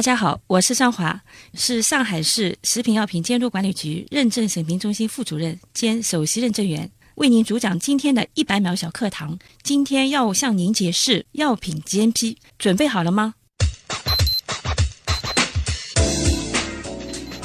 [0.00, 1.20] 大家好，我是尚华，
[1.52, 9.38] 是上海市食品药品监督管理局认证审评中心副主任兼首席认证员，为您主讲今天的一百秒小课堂。
[9.62, 13.34] 今天要向您解释药品 GMP，准备好了吗？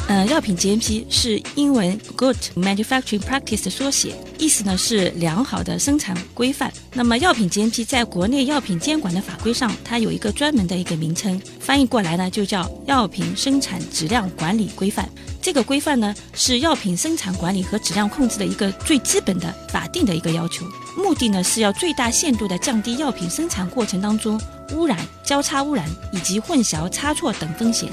[0.07, 6.71] 呃，药品 GMP 是英文 Good Manufacturing Practice 的缩写，意思呢是良好的生产规范。
[6.93, 15.09] 那么，药品 GMP 在国内药品监管的法规上，它有一个专门的一个名称，翻译过来呢就叫药品生产质量管理规范。
[15.41, 24.39] 这个规范呢是药品生产管理和质量控制的一个最基本的法定的一个要求，目的呢是要最大限度的降低药品生产过程当中
[24.73, 27.89] 污染、交叉污染以及混淆、差错等风险。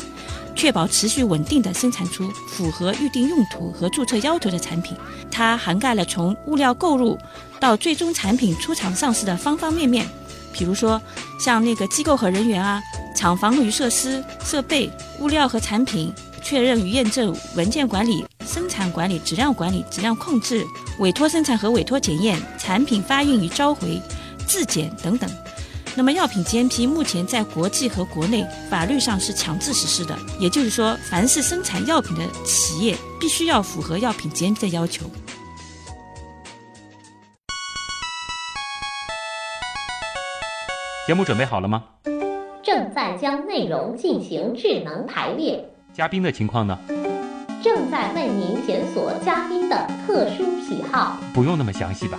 [0.55, 4.97] 确保持续稳定的生产出符合预定用途和注册要求的产品，
[5.30, 7.19] 它涵盖了从物料购入
[7.59, 10.07] 到最终产品出厂上市的方方面面。
[10.52, 11.01] 比如说，
[11.41, 12.80] 像那个机构和人员啊，
[13.16, 16.12] 厂房与设施设备、物料和产品
[16.43, 20.62] 确认与验证、文件管理、生产管理、质量管理、质量控制、
[20.99, 24.01] 委托生产和委托检验、产品发运与召回、
[24.46, 25.30] 质检等等。
[25.95, 35.04] 那么，药品 GMP 目前在国际和国内法律上是强制实施的，也就是说，凡是生产药品的企业必须要符合药品 GMP 的要求。
[41.07, 41.84] 节目准备好了吗？
[42.62, 45.62] 正在将内容进行智能排列。
[45.93, 46.79] 嘉宾的情况呢？
[47.62, 51.18] 正在为您检索嘉宾的特殊喜好。
[51.34, 52.18] 不用那么详细吧？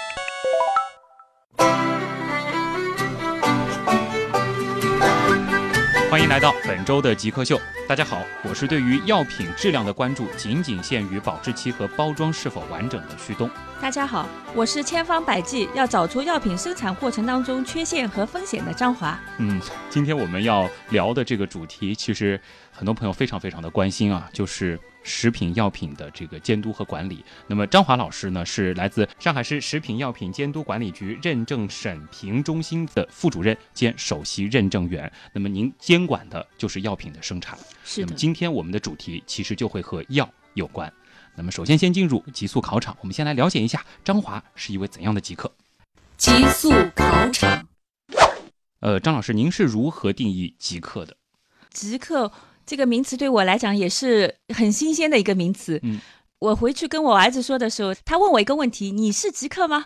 [6.11, 7.57] 欢迎来到本周的极客秀。
[7.87, 13.49] 大家好，我是对于药品质量的关注仅仅限于保质期和包装是否完整的旭东。
[13.81, 19.17] 大家好，我是千方百计要找出药品生产过程当中缺陷和风险的张华。
[19.37, 19.57] 嗯，
[19.89, 22.37] 今天我们要聊的这个主题，其实
[22.73, 24.77] 很多朋友非常非常的关心啊，就是。
[25.03, 35.11] 食品药品的这个监督和管理，那么张华老师呢是来自上海市食品药品监督管理局认证审评中心的副主任兼首席认证员。
[35.33, 37.57] 那么您监管的就是药品的生产。
[37.83, 38.15] 是的。
[38.15, 40.91] 今天我们的主题其实就会和药有关。
[41.35, 45.51] 那么首先先进入极速考场，我们先来了解一下张华是一位怎样的极客。
[46.17, 47.67] 极速考场。
[48.81, 51.15] 呃，张老师，您是如何定义极客的？
[51.69, 52.31] 极客。
[52.65, 55.79] 这个名词对我来讲也是很新鲜的一个名词。
[55.83, 55.99] 嗯。
[56.39, 59.85] 我回去跟我儿子说的时候，他问我一个问题：“你是极客吗？”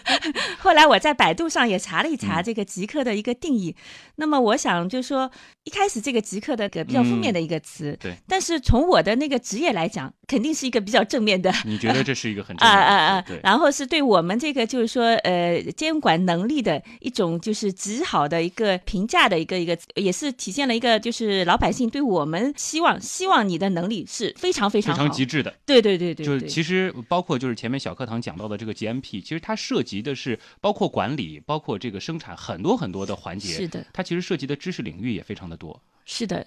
[0.58, 3.76] 后来我在百度上也查了一查这个极客的一个定义。
[4.16, 5.30] 那么我想就是说，
[5.64, 8.16] 一开始这个极客的个比较负面的一个词，对。
[8.26, 11.52] 但是从我的那个职业来讲，肯定是一个比较正面的。
[11.64, 13.20] 你觉得这是一个很 啊啊啊！
[13.22, 13.38] 对。
[13.44, 25.54] 然后是对我们这个就是说呃监管能力的一种就是极好的一个评价的一个一个，也是体现了一个就是老百姓对我们希望希望你的能力是非常非常非常极致的。
[25.64, 33.52] 对对对对，就是其实包括就是前面小课堂讲到的这个 GMP，其实它涉及的是包括管理，包括这个生产很多很多的环节。
[33.52, 35.78] 是的，它其实涉及的知识领域也非常的多。
[36.04, 36.46] 是的。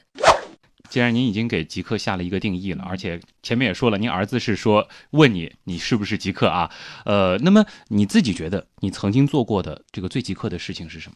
[0.89, 6.71] 既然您已经给极客下了一个定义了，而且前面也说了，您儿子是说问你你是不是极客啊？
[7.05, 11.15] 呃，那么你自己觉得你曾经做过的这个最极客的事情是什么？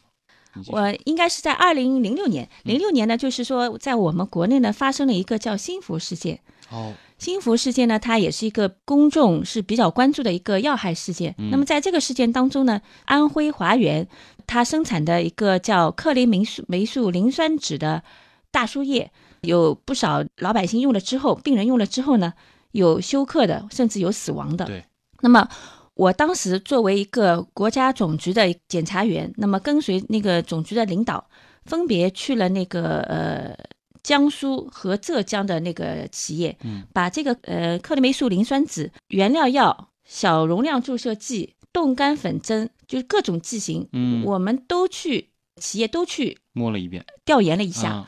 [0.68, 6.40] 我应该是在二零零六年，零六年呢，就是说在我们国内呢发生了一个叫新福事件。
[6.70, 6.94] 哦。
[7.20, 11.34] 新福事件呢，它也是一个公众是比较关注的一个要害事件。
[11.50, 14.08] 那么在这个事件当中呢，安徽华源
[14.46, 18.02] 它生产的一个叫克林霉素霉素磷酸酯的
[18.50, 22.32] 大输液，有不少老百姓用了之后，病人用了之后呢，
[22.72, 24.64] 有休克的，甚至有死亡的。
[24.64, 24.82] 对。
[25.20, 25.46] 那么
[25.92, 31.28] 我当时作为一个国家总局的检查员，那么跟随那个总局的领导，
[31.66, 33.54] 分别去了那个呃。
[34.02, 48.06] 江苏和浙江的那个企业，嗯，把这个呃克林霉素磷酸酯原料药、小容量注射剂、冻干粉针，就是各种剂型，嗯，我们都去企业都去摸了一遍，调研了一下，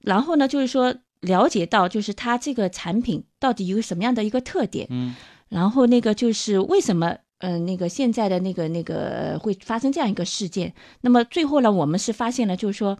[0.00, 5.14] 然后呢，就是说了解到就是它这个产品到底有什么样的一个特点，嗯，
[5.48, 12.96] 然后那个就是为什么，嗯，那个现在的那个那个会发生这样一个事件，那么最后呢，我们是发现了，就是说。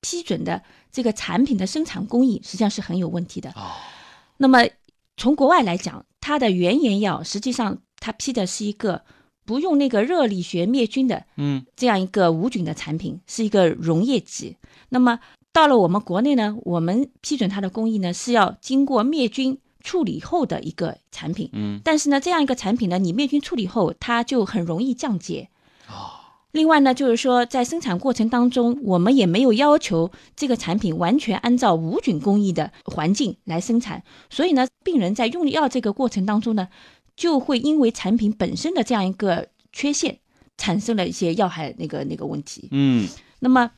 [0.00, 0.62] 批准的
[0.92, 3.50] 这个产品的生产工艺实际上是很有问题的。
[3.50, 3.72] 哦，
[4.36, 4.66] 那么
[5.16, 9.02] 从国外来讲，它的原研药实际上它批的是一个
[9.44, 14.56] 不用那个热力学灭菌的嗯这样一个无菌的产品，是一个溶液剂。
[14.90, 15.18] 那么
[15.52, 21.50] 到了我们国内呢，我们批准它的工艺呢是要经过灭菌处理后的一个产品。
[21.52, 25.48] 嗯但是呢，这样一个产品呢，你灭菌处理后，它就很容易降解。
[25.88, 26.14] 哦
[26.52, 36.68] 另外呢，就是说在生产过程当中，我们也没有要求这个产品完全按照无菌工艺的环境来生产，所以呢，病人在用药这个过程当中呢，
[37.16, 40.20] 就会因为产品本身的这样一个缺陷，
[40.56, 42.68] 产生了一些药害那个那个问题。
[42.70, 43.06] 嗯
[43.40, 43.70] 那么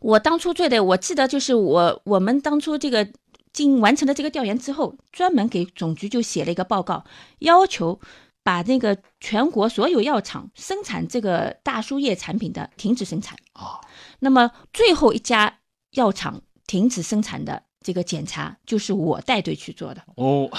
[0.00, 3.08] 我当初做的，我记得就是我我们当初这个
[3.52, 7.04] 经完成了这个调研之后，专门给总局就写了一个报告，
[7.40, 7.98] 要求
[8.48, 13.36] 把那个全国所有药厂生产这个大输液产品的停止生产。
[13.52, 13.78] 啊
[14.20, 15.58] 那么最后一家
[15.90, 20.02] 药厂停止生产的这个检查，就是我带队去做的。
[20.14, 20.50] 哦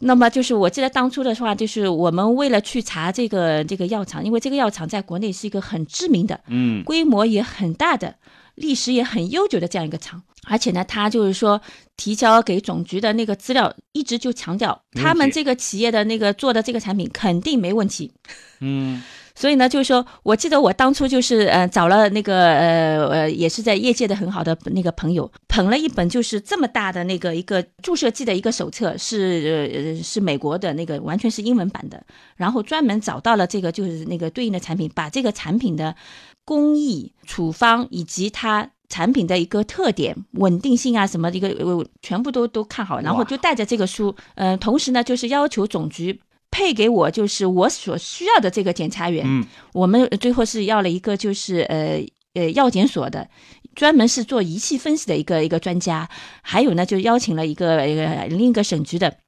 [0.00, 8.16] 那么就是我记得当初的话，就是我们为了去查这个这个药厂，因为这个药厂在国内是一个很知名的，嗯规模也很大的，
[8.54, 10.22] 历史也很悠久的这样一个厂。
[10.46, 11.60] 而且呢，他就是说
[11.96, 18.12] 提交给总局的那个资料，一直就强调他们这个企业的那个做的这个产品肯定没问题。
[18.60, 19.02] 嗯
[19.34, 32.04] 所以呢，就是说我记得我当初就是呃找了那个呃呃也是在业界的很好的那个朋友，捧了一本就是这么大的那个一个注射剂的一个手册，是呃呃是美国的那个完全是英文版的，
[32.36, 35.96] 然后专门找到了这个就是那个对应的产品，把这个产品的
[36.44, 38.70] 工艺、处方以及它。
[38.86, 46.20] 产品的一个特点、稳定性啊，什么一个呃全部都都看好，然后就带着这个书，呃，同时呢，就是要求总局
[46.54, 49.44] 配给我就是我所需要的这个检查员，嗯。
[49.72, 52.00] 我们最后是要了一个就是呃
[52.34, 53.28] 呃药检所的，
[53.74, 56.08] 专门是做仪器分析的一个一个专家，
[56.42, 59.18] 还有呢就邀请了一个一个另一个省局的，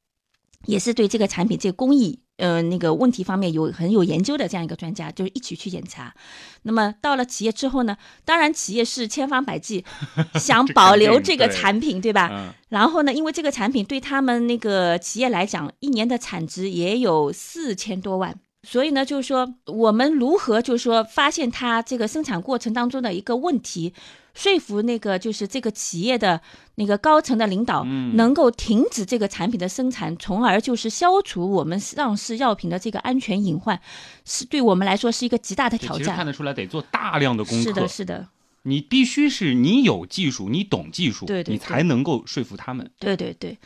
[0.67, 6.15] 也是对这个产品这个工艺呃那个问题方面有很有研究的这样一个专家，就是一起去检查。
[6.63, 9.85] 那么到了企业之后呢，当然企业是千方百计
[10.39, 12.29] 想保留这个产品，对吧？
[12.33, 18.37] 嗯然后呢，因为这个产品对他们那个企业来讲，一年的产值也有四千多万。
[18.69, 23.95] 所以呢，就是说我们如何就是说发现它这个生产过程当中的一个问题，
[24.35, 26.41] 说服那个就是这个企业的
[26.75, 33.81] 那个高层的领导，嗯能够停止这个产品的生产，从而就是消除我们上市药品的这个安全隐患，
[34.25, 36.27] 是对我们来说是一个极大的挑战其实看。
[36.27, 38.29] 得出来得做大量的工作，是的，是的，
[38.65, 42.91] 你必须是你有技术，你懂技术，对对你才能够说服他们。
[42.99, 43.57] 对对对。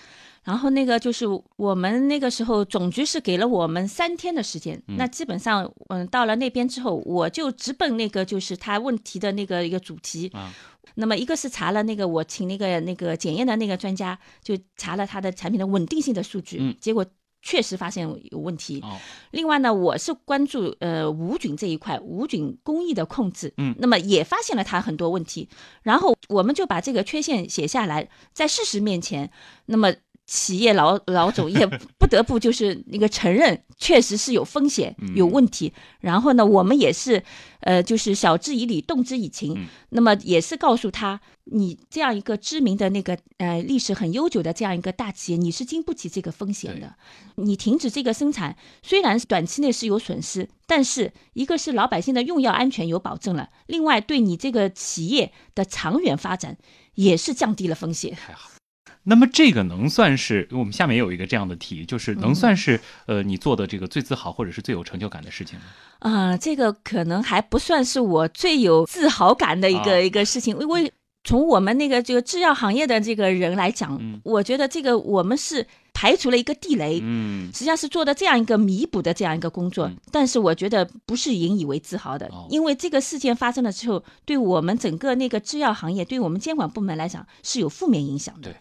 [0.42, 1.26] 然后那个就是
[1.56, 10.28] 我们那个时候总局是给了我们三天的时间，那基本上嗯到了那边之后，我就直奔那个就是他问题的那个一个主题。
[10.34, 10.52] 啊
[10.96, 17.06] 那么一个是查了那个我请那个那个检验的那个专家，就查了他的产品的稳定性的数据，嗯结果
[17.42, 18.80] 确实发现有问题。
[18.80, 18.98] 哦，
[19.30, 25.48] 另外呢，我是关注呃无菌这一块，无菌工艺的控制，嗯那么也发现了它很多问题，
[25.82, 29.30] 然后我们就把这个缺陷写下来，在事实面前，
[29.66, 29.94] 那么
[30.30, 31.66] 企业老老总也
[31.98, 37.20] 不得不就是那个承认，确实是有风险、嗯有问题，然后呢，我们也是
[37.62, 46.94] 呃就是晓之以理，动之以情，嗯那么也是告诉他，你这样一个知名的那个呃历史很悠久的这样一个大企业，你是经不起这个风险的。
[47.34, 56.56] 你停止这个生产，虽然短期内是有损失，但是一个是老百姓的用药安全有保证了，另外对你这个企业的长远发展
[56.94, 58.14] 也是降低了风险。
[58.14, 58.59] 太好。
[59.02, 65.64] 那么这个能算是我们下面有一个这样的题，就是能算是、呃你做的这个最自豪或者是最有成就感的事情吗？
[66.00, 70.00] 啊、这个可能还不算是我最有自豪感的一个、啊。
[70.00, 70.92] 一个事情，因为
[71.24, 74.20] 从我们那个这个制药行业的这个人来讲，嗯。
[74.24, 77.50] 我觉得这个我们是排除了一个地雷，嗯。
[77.52, 79.96] 实际上是做的这样一个弥补的这样一个工作，嗯。
[80.12, 82.46] 但是我觉得不是引以为自豪的，哦。
[82.50, 88.50] 因为这个事件发生了之后，对我们整个那个制药行业，对我们监管部门来讲是有负面影响的。
[88.50, 88.56] 对。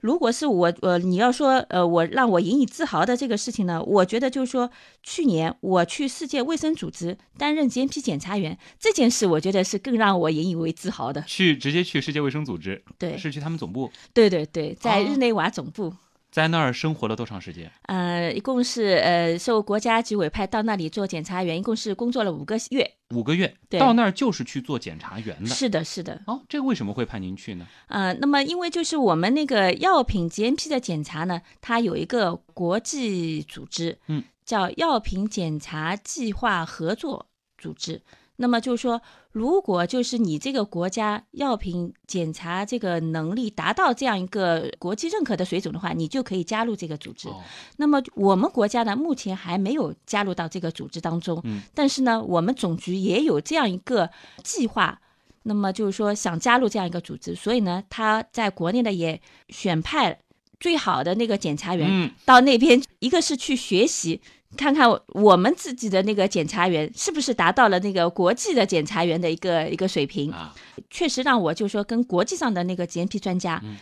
[0.00, 4.70] 如果是我，呃，你要说，呃，我让我引以自豪的这个事情呢，我觉得就是说，
[5.02, 11.22] 去年我去世界卫生组织担任 GMP 检查员这件事，我觉得是更让我引以为自豪的。
[11.22, 15.92] 去直接去世界卫生组织，对，是去他们总部，对对对，在哦日内瓦总部。
[16.30, 17.70] 在那儿生活了多长时间？
[17.82, 22.90] 呃，一共是呃受国家局委派到那里做检查员，一共是工作了五个月。
[23.14, 25.46] 五个月，对到那儿就是去做检查员的。
[25.46, 26.20] 是的，是的。
[26.26, 27.66] 哦，这个为什么会派您去呢？
[27.86, 38.02] 呃，那么因为就是我们那个药品 GMP 的检查呢，它有一个国际组织，嗯，叫药品检查计划合作组织。
[38.40, 39.02] 那么就是说，
[39.32, 47.28] 如果就是你这个国家药品检查这个能力达到这样一个国际认可的水准的话，你就可以加入这个组织。
[47.28, 47.42] 哦
[47.78, 54.08] 那么我们国家呢，目前还没有加入到这个组织当中，嗯但是呢，我们总局也有这样一个
[54.44, 55.00] 计划。
[55.42, 60.18] 那么就是说想加入这样一个组织，所以呢，他在国内呢也选派
[60.60, 64.20] 最好的那个检查员嗯到那边，一个是去学习，
[64.56, 70.32] 看看我们自己的那个检察员是不是达到了那个国际的检察员的一个一个水平。
[70.32, 70.54] 啊，
[70.90, 73.76] 确实让我就说跟国际上的那个 GMP 专家，嗯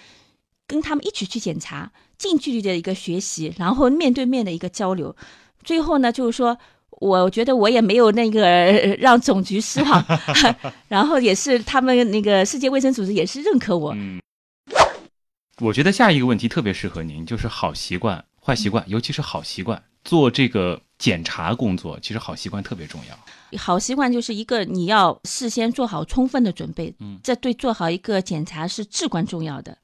[0.67, 5.15] 跟他们一起去检查，近距离的一个学习，然后面对面的一个交流，
[5.63, 6.59] 最后呢，就是说。
[6.99, 10.03] 我觉得我也没有那个呃让总局失望，
[10.89, 14.19] 然后也是他们那个世界卫生组织也是认可我，嗯，
[15.61, 19.83] 我觉得下一个问题特别适合您，就是好习惯、坏习惯，尤其是好习惯。
[20.07, 23.59] 做这个检查工作，其实好习惯特别重要。
[23.59, 29.77] 好习惯就是一个你要事先做好充分的准备，嗯这对做好一个检查是至关重要的。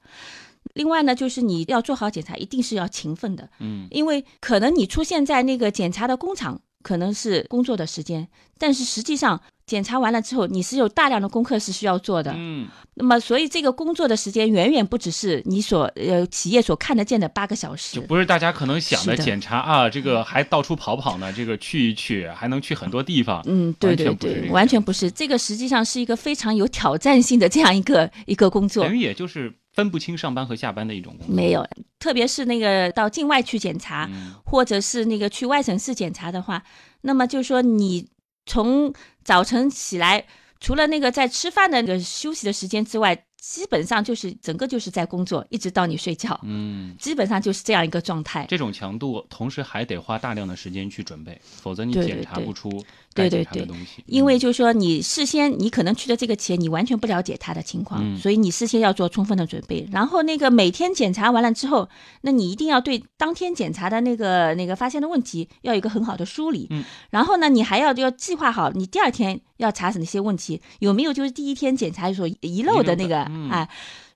[0.73, 8.27] 另外呢，就是你要做好检查，一定是要勤奋的，嗯因为可能你出现在那个检查的工厂，可能是工作的时间，
[8.59, 12.33] 但是实际上检查完了之后，你是有大量的功课是需要做的。
[12.35, 18.01] 嗯，那么，所以这个工作的时间远远不只是你所呃企业所看得见的八个小时就。
[18.03, 23.41] 不是大家可能想的检查啊，这个还到处跑跑呢，这个去一去，还能去很多地方。
[23.45, 28.93] 嗯，对对对，完全不是这个实际上是一个非常有挑战性的这样一个一个工作等。
[28.93, 31.35] 于也就是分不清上班和下班的一种工作。
[31.35, 31.67] 没有，
[31.99, 36.63] 特别是那个到境外去检查，嗯或者是那个去外省市检查的话，
[37.01, 38.07] 那么就是说你
[38.45, 40.25] 从早晨起来，
[40.59, 48.45] 除了那个在吃饭的那个休息的时间之外，基本上就是整个就是在工作，一直到你睡觉，嗯，基本上就是这样一个状态。
[48.47, 52.69] 这种强度，同时还得花大量的时间去准备，否则你检查不出
[53.13, 53.67] 对对对。
[54.05, 59.87] 因为嗯就是说，你事先你可能去的这个企业，你完全不了解他的情况，嗯所以你事先要做充分的准备。
[59.91, 61.87] 然后那个每天检查完了之后，
[62.21, 66.67] 那你一定要对当天检查的那个那个发现的问题要有一个很好的梳理。
[66.69, 73.69] 嗯，然后呢，你还要要计划好你第二天要查哪些问题，有没有就是第一天检查所遗漏的那个遗漏的嗯哎。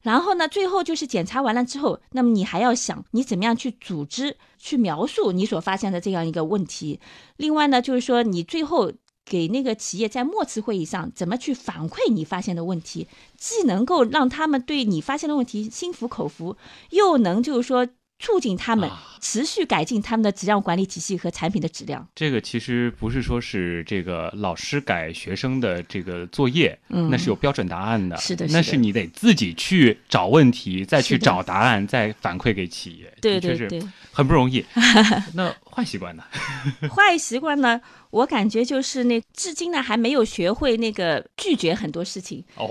[0.08, 7.02] 然后呢，最后就是检查完了之后，那么你还要想你怎么样去组织、去描述你所发现的这样一个问题。
[7.36, 8.94] 另外呢，就是说你最后
[9.26, 16.56] 给那个企业在末次会议上怎么去反馈你发现的问题，既能够让他们对你发现的问题心服口服，
[16.92, 17.86] 又能就是说
[18.20, 19.04] 促进他们啊。
[19.20, 22.08] 持续改进他们的质量管理体系和产品的质量。
[22.14, 27.10] 这个其实不是说是这个老师改学生的这个作业，嗯。
[27.10, 28.58] 那是有标准答案的，是的是的。
[28.58, 34.66] 那是你得自己去找问题，再去找答案，再反馈给企业，对的确是对对，很不容易。
[35.36, 36.24] 那坏习惯呢？
[36.90, 42.44] 坏习惯呢，我感觉就是那至今呢还没有学会那个拒绝很多事情。
[42.56, 42.68] 哦，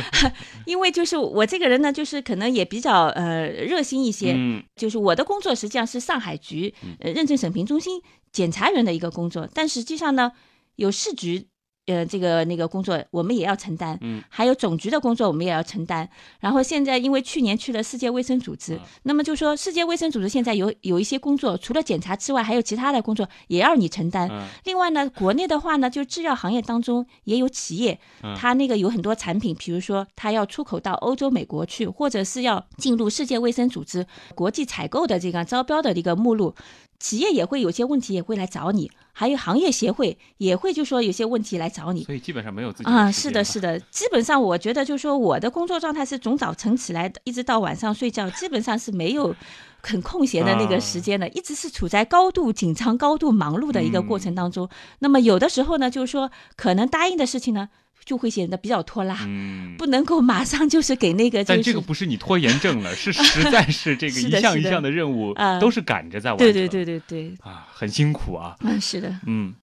[0.64, 8.00] 因为就是我这个人呢，就是可能也比较呃热心一些，嗯就是我的工作实际上是上海局呃认证审评中心
[8.32, 10.32] 检察员的一个工作，但实际上呢，
[10.76, 11.48] 有市局。
[11.86, 16.08] 呃，这个那个工作我们也要承担，嗯，还有总局的工作我们也要承担。
[16.38, 24.28] 然后现在因为去年去了世界卫生组织，啊那么就说世界卫生组织现在有有一些工作，除了检查之外，还有其他的工作也要你承担。
[24.30, 36.54] 嗯另外呢，国内的话呢，就制药行业当中也有企业嗯，它那个有很多产品，比如说它要出口到欧洲、美国去，或者是要进入世界卫生组织国际采购的这个招标的一个目录，
[37.02, 42.04] 企业也会有些问题也会来找你，还有行业协会也会就说有些问题来找你。
[42.04, 49.34] 所以基本上没有自己啊，的是的，是的，基本上我觉得就是说我的工作状态是从早晨起来一直到晚上睡觉，基本上是没有
[49.82, 54.68] 很空闲的那个时间的，一直是处在高度紧张、高度忙碌的一个过程当中。
[55.00, 57.68] 那么有的时候呢，就是说可能答应的事情呢，
[58.04, 59.76] 就会显得比较拖拉，嗯。
[59.78, 66.46] 不能够马上就是给那个、就是，但这个不是你拖延症了，是 实在是这个一项一项的任务啊都是赶着在完成。
[66.46, 68.56] 对对对对对，啊，很辛苦啊。
[68.60, 69.54] 嗯，是的，嗯，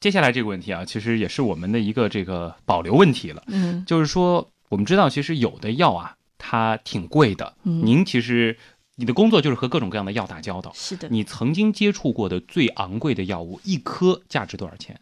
[0.00, 7.54] 接下来这个问题啊，其实也是我们的一个这个保留问题了，嗯就是说我们知道，其实有的药啊，它挺贵的。
[7.64, 8.56] 嗯，您其实
[8.96, 10.72] 你的工作就是和各种各样的药打交道。
[10.74, 14.98] 是的，你曾经接触过的最昂贵的药物，一颗价值多少钱？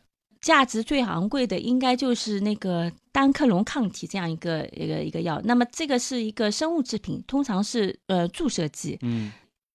[0.47, 5.43] 价值最昂贵的应该就是那个单克隆抗体这样一个一个一个药。
[5.43, 9.33] 那么这个是一个生物制品，通常是呃注射剂，嗯，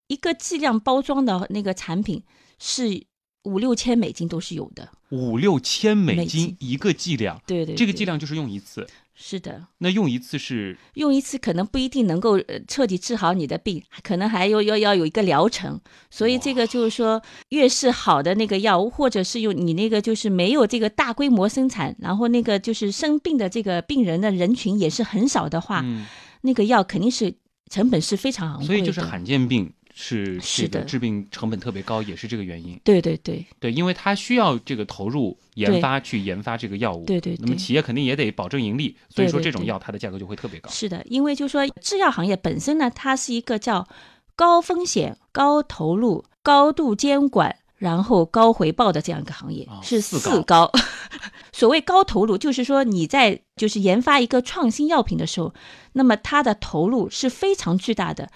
[0.07, 2.23] 一个剂量包装的那个产品
[2.57, 3.03] 是
[3.43, 4.87] 五六千美金都是有的。
[5.09, 8.87] 五六千美美金金一个剂量，对对，对这个剂量就是用一次。
[9.23, 15.79] 是的，那用一次是用一次可能不一定能够呃彻底治好你的病，可能还要要要有一个疗程。
[16.09, 26.07] 所以这个就是说，越是好的那个药物，或者是用你那个就是没有这个大规模生产，然后那个就是生病的这个病人的人群也是很少的话，嗯，
[26.41, 27.35] 那个药肯定是
[27.69, 28.67] 成本是非常昂贵的。
[28.67, 29.71] 所以就是罕见病
[30.03, 32.79] 是是的这个治病成本特别高，也是这个原因。
[32.83, 37.05] 对对对对，因为它需要这个投入研发去研发这个药物。
[37.05, 40.71] 对对对，那么企业肯定也得保证盈利，所以说这种药它的价格就会特别高。
[40.71, 43.87] 是的，因为就说制药行业本身呢，它是一个叫
[44.35, 50.71] 高风险、高投入、高度监管，然后高回报的这样一个行业，哦是四四高。
[51.53, 55.53] 所谓高投入，就是说你在就是研发一个创新药品的时候，
[55.93, 58.31] 那么它的投入是非常巨大的，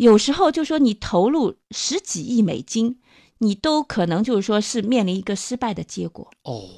[0.00, 3.00] 有时候就说你投入十几亿美金，
[3.36, 6.30] 你都可能就是说是面临一个失败的结果。
[6.44, 6.70] 哦，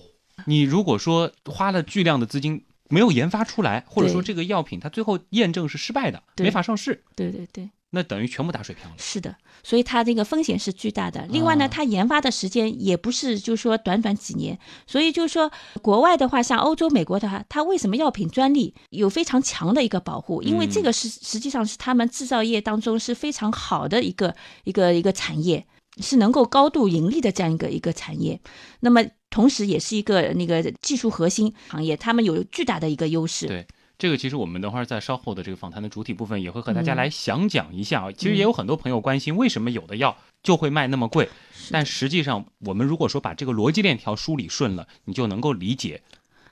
[0.45, 7.71] 你如果说花了巨量的资金没有研发出来，或者说这个药品它最后验证是失败的，没法上市，对对对。
[7.95, 8.97] 那等于全部打水漂了。
[8.99, 11.27] 是的，所以它这个风险是巨大的。
[11.29, 20.43] 另外呢，啊它研发的时间也不是就是说短短几年，所以就是说国外的话，像欧洲、美国的话，它为什么药品专利有非常强的一个保护？
[20.43, 24.35] 因为这个是实际上是他们制造业当中是非常好的一个
[24.65, 25.67] 一个一个产业，
[26.01, 28.41] 是能够高度盈利的这样一个一个产业。
[28.81, 33.47] 那么同时也是一个那个技术核心行业，他们有巨大的一个优势。
[33.47, 33.67] 对
[34.03, 38.11] 这个其实我们等会儿在稍后的这个访谈的主体部分也会和大家嗯来详讲一下啊。
[38.11, 41.29] 其实也有很多朋友关心，为什么有的药就会卖那么贵？
[41.71, 46.03] 但实际上，我们如果说把这个逻辑链条梳理顺了，你就能够理解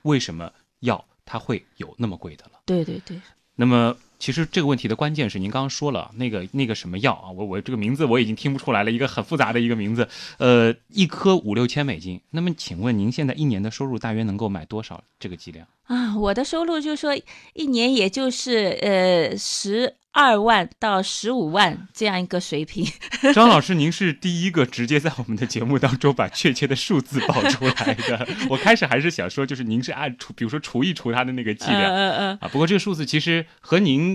[0.03, 2.61] 为什么药它会有那么贵的了。
[2.65, 3.19] 对对对，
[3.57, 12.21] 那么，其实这个问题的关键是您刚刚说了那个那个什么药啊，我我这个名字我已经听不出来了，一个很复杂的一个名字，呃，一颗五六千美金。
[12.29, 15.67] 那么，请问您现在一年的收入大约能够买多少这个剂量？
[15.87, 17.13] 啊，我的收入就说
[17.53, 22.85] 一年也就是呃十二万到十五万这样一个水平。
[23.33, 28.27] 张老师，您是第一个直接在我们的节目当中把确切的数字报出来的。
[28.49, 32.47] 我开始还是想说，就是您是按除，比如说除一除它的那个剂量嗯嗯啊。
[32.51, 34.10] 不过这个数字其实和您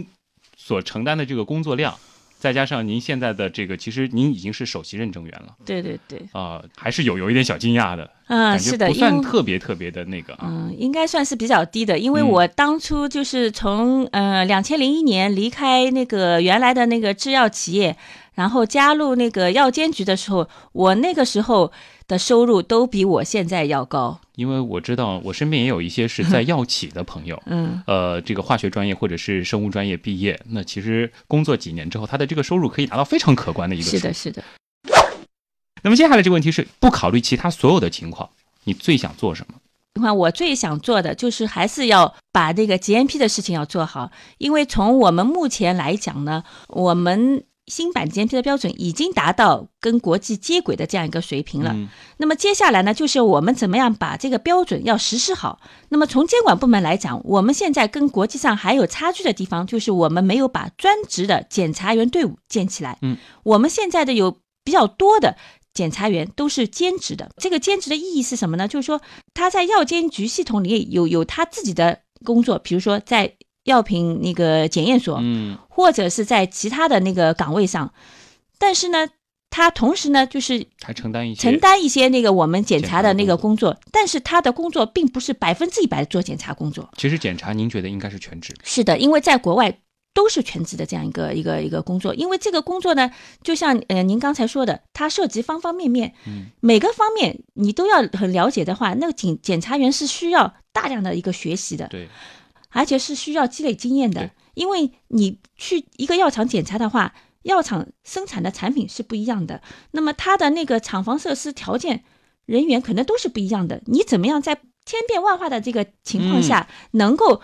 [0.66, 1.94] 所承担的这个工作量，
[2.40, 10.48] 再加上您现在的这个，其实您已经是首席认证员了对对对，啊、还是有有一点小惊讶的，嗯，是的，不算特别特别的那个啊。
[10.48, 17.96] 嗯，应该算是比较低的，因为嗯我当初就是从呃两千零一年离开那个原来的那个制药企业，
[18.36, 21.72] 然后加入那个药监局的时候，我那个时候
[22.06, 24.20] 的收入都比我现在要高。
[24.36, 33.84] 因为我知道我身边也有一些是在药企的朋友，嗯，呃，这个化学专业或者是生物专业毕业，那其实工作几年之后，他的这个收入可以达到非常可观的一个。
[33.84, 34.44] 是的，是的。
[35.82, 38.28] 那么接下来这个问题是，不考虑其他所有的情况，
[38.64, 39.54] 你最想做什么？
[39.94, 51.72] 情况，我最想做的就是还是要把这个 GMP 的事情要做好，因为从我们目前来讲呢，我们新版 GMP 的标准已经达到跟国际接轨的这样一个水平了。
[51.74, 55.60] 嗯那么接下来呢，就是我们怎么样把这个标准要实施好。
[55.90, 62.98] 那么从监管部门来讲，我们现在跟国际上还有差距的地方，就是我们没有把专职的检查员队伍建起来。
[63.02, 65.36] 嗯，我们现在的有比较多的。
[65.74, 68.66] 检察员都是兼职的，这个兼职的意义是什么呢？
[68.66, 69.02] 就是说
[69.34, 73.34] 他在药监局系统里有有他自己的工作，比如说在
[73.66, 75.58] 药品那个检验所，嗯。
[75.68, 77.92] 或者是在其他的那个岗位上，
[78.56, 79.06] 但是呢，
[79.50, 86.88] 他同时呢就是还承担一些承担一些那个我们检查的那个工作，但是他的工作并不是百分之一百做检查工作。
[86.96, 89.78] 其实检查您觉得应该是全职，是的，因为在国外
[90.14, 93.10] 都是全职的这样一个一个一个工作，因为这个工作呢，
[93.42, 102.08] 就像呃您刚才说的，它涉及方方面面，嗯，每个方面你都要很了解的话，那个检检查员是需要大量的一个学习的，对，
[102.76, 109.62] 而且是需要积累经验的，因为你去一个药厂检查的话，药厂生产的产品是不一样的，
[109.92, 112.04] 那么它的那个厂房设施条件、
[112.44, 113.80] 人员可能都是不一样的。
[113.86, 117.40] 你怎么样在千变万化的这个情况下，能够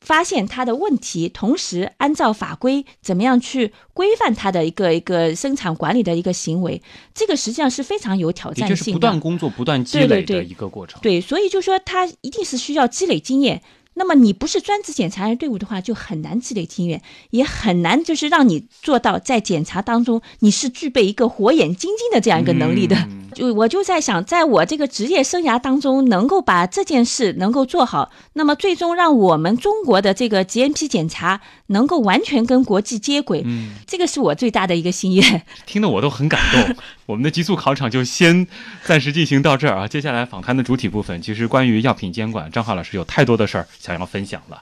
[0.00, 6.82] 发现它的问题，同时按照法规怎么样去规范它的一个一个生产管理的一个行为，
[7.14, 8.98] 这个实际上是非常有挑的就是不。
[8.98, 11.00] 断工作、不断积累的一个过程。
[11.02, 13.62] 对，所以就说它一定是需要积累经验。
[13.98, 22.94] 那么你不是专职检查员队伍的话，就很难积累经验，也很难就是让你做到在检查当中你是具备一个火眼金睛的这样一个能力的。
[22.96, 35.42] 嗯就我就在想，在我这个职业生涯当中，能够把这件事能够做好，那么最终让我们中国的这个 GMP 检查能够完全跟国际接轨，嗯，这个是我最大的一个心愿。
[35.66, 36.76] 听得我都很感动。
[37.04, 38.46] 我们的极速考场就先
[38.84, 44.60] 暂时进行到这儿啊，接下来访谈的主体部分，其实关于药品监管，张华老师有太多的事儿想要分享了。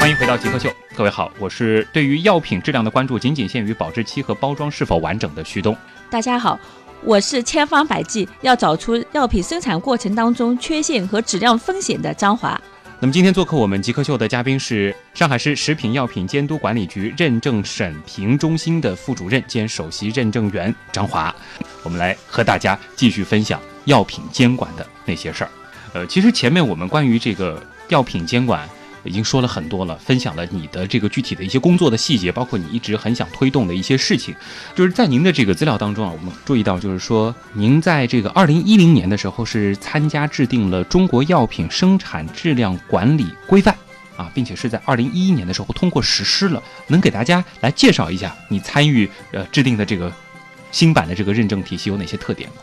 [0.00, 5.76] 欢迎回到极客秀，各位好，我是对于药品质量的关注仅仅限于保质期和包装是否完整的徐东。
[6.10, 6.58] 大家好，
[7.04, 12.60] 我是千方百计要找出药品生产过程当中缺陷和质量风险的张华。
[12.98, 21.32] 那么今天做客我们极客秀的嘉宾是上海市食品药品监督管理局认证审评中心的副主任兼首席认证员张华，
[21.84, 25.50] 我们来和大家继续分享药品监管的那些事儿。
[25.92, 28.68] 呃，其实前面我们关于这个药品监管
[29.04, 34.34] 已经说了很多了，分享了你的这个具体的一些工作的细节，包括你一直很想推动的一些事情。
[34.74, 43.76] 就是在您的这个资料当中啊，我们注意到，就是说您在这个二零一零年的时候是参加制定了中国药品生产质量管理规范
[44.16, 46.62] 啊，并且是在二零一一年的时候通过实施了。
[46.86, 50.10] 能给大家来介绍一下你参与呃制定的这个
[50.70, 52.56] 新版的这个认证体系有哪些特点吗？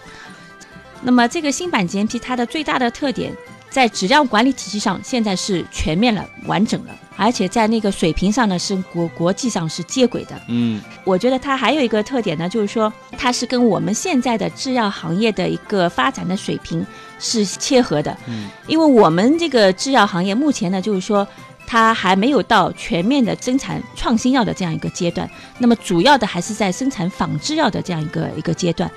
[1.02, 3.34] 那么这个新版 GMP 它的最大的特点，
[3.70, 10.40] 在质量管理体系上现在是全面了、完整了，而且在那个水平上呢是国国际上是接轨的。
[10.48, 16.86] 嗯我觉得它还有一个特点呢，就是说它是跟我们现在的制药行业的一个发展的水平
[17.18, 18.16] 是切合的。
[18.28, 21.28] 嗯，因为我们这个制药行业目前呢，就是说
[21.66, 28.90] 它还没有到全面的生产创新药的这样一个阶段，那么主要的还是在生产仿制药的这样一个一个阶段。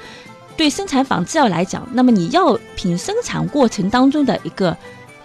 [0.57, 4.77] 对生产仿制药来讲，那么你药品生产过程当中的一个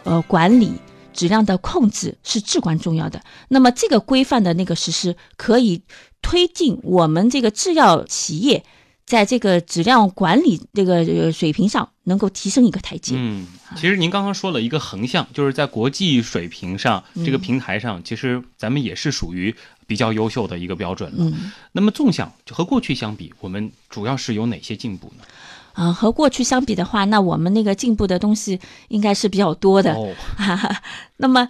[0.03, 0.73] 呃管理。
[1.13, 3.19] 质量的控制是至关重要的。
[3.47, 5.81] 那么这个规范的那个实施，可以
[6.21, 8.63] 推进我们这个制药企业
[9.03, 13.15] 在这个质量管理这个呃水平上能够提升一个台阶。
[13.17, 19.55] 嗯，其实您刚刚说了一个横向，就是在国际水平上这个平台上，其实咱们也是属于
[19.87, 21.17] 比较优秀的一个标准了。
[21.19, 25.23] 嗯那么纵向就和过去相比，我们主要是有哪些进步呢？
[25.73, 29.93] 啊、和过去相比的话，那我们那个进步的东西应该是比较多的。
[29.93, 30.13] 哦，
[31.17, 31.47] 那么，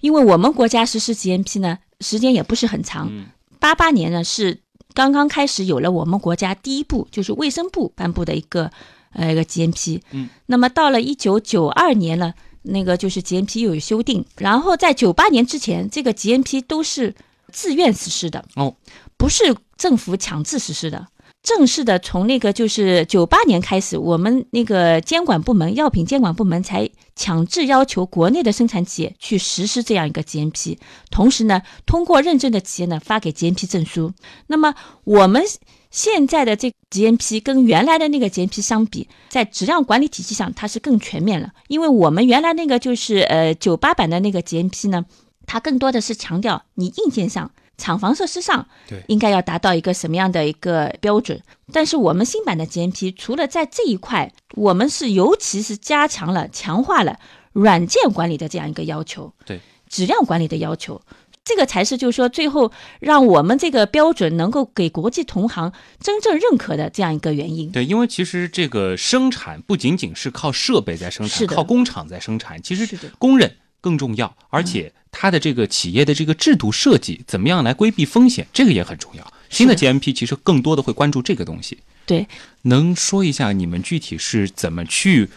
[0.00, 3.26] 因为我们国家实施 GMP 呢，时间也不是很长，嗯
[3.60, 4.60] 八八年呢是
[4.94, 8.70] 刚刚开始有了我们国家第一部，就是卫生部颁布的一个
[9.12, 10.00] 呃一个 GMP。
[10.12, 17.14] 嗯，那么到了一九九二年呢，那个就是 GMP 又有修订，然后在九八年之前，这个 GMP 都是
[17.52, 18.44] 自愿实施的。
[18.54, 18.74] 哦，
[19.16, 21.06] 不是政府强制实施的。
[21.42, 30.76] 正式的从那个就是九八年开始，我们那个监管部门、药品监管部门才强制要求国内的生产企业去实施这样一个 GMP，
[31.08, 34.12] 同时呢，通过认证的企业呢发给 GMP 证书。
[34.48, 35.44] 那么我们
[35.92, 45.04] 现在的这 GMP 跟原来的那个 GMP 相比，在质量管理体系上它是更全面了，因为我们原来那个就是呃九八版的那个 GMP 呢，
[45.46, 47.50] 它更多的是强调你硬件上。
[47.78, 51.38] 厂房设施上，对应该要达到一个什么样的一个标准？
[51.74, 57.18] 但是我们新版的 GMP 除了在这一块，我们是尤其是加强了、强化了
[57.52, 61.02] 软件管理的这样一个要求，对质量管理的要求，
[61.44, 67.70] 这个才是就是说最后让我们这个标准能够给国际同行真正认可的这样一个原因。
[67.70, 79.32] 对，因为其实这个生产不仅仅是靠设备在生产，是的靠工厂在生产，其实工人更重要，而且它的这个企业的这个制度设计怎么样来规避风险，这个也很重要。
[79.48, 81.78] 新的 GMP 其实更多的会关注这个东西。
[82.04, 82.26] 对，
[82.62, 85.28] 能说一下你们具体是怎么去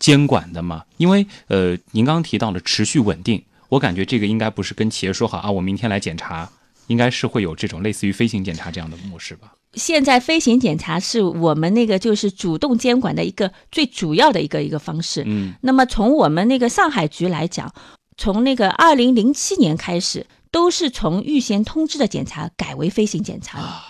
[0.00, 0.84] 监管的吗？
[0.96, 6.50] 因为呃，您刚刚提到了持续稳定，我感觉这个应该不是跟企业说好啊，我明天来检查，
[6.88, 9.52] 应该是会有这种类似于飞行检查这样的模式吧？
[9.74, 15.22] 现在飞行检查是我们那个就是主动监管的一个最主要的一个一个方式。
[15.24, 17.72] 嗯那么从我们那个上海局来讲，
[18.22, 23.82] 从那个二零零七年开始，都是从预先通知的检查改为飞行检查了。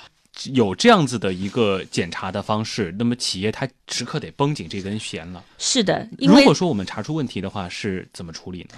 [0.55, 5.45] 有这样子的一个检查的方式，那么企业它时刻得绷紧这根弦了。
[5.59, 8.69] 是的，因为如果说我们查出问题的话，是怎么处理呢？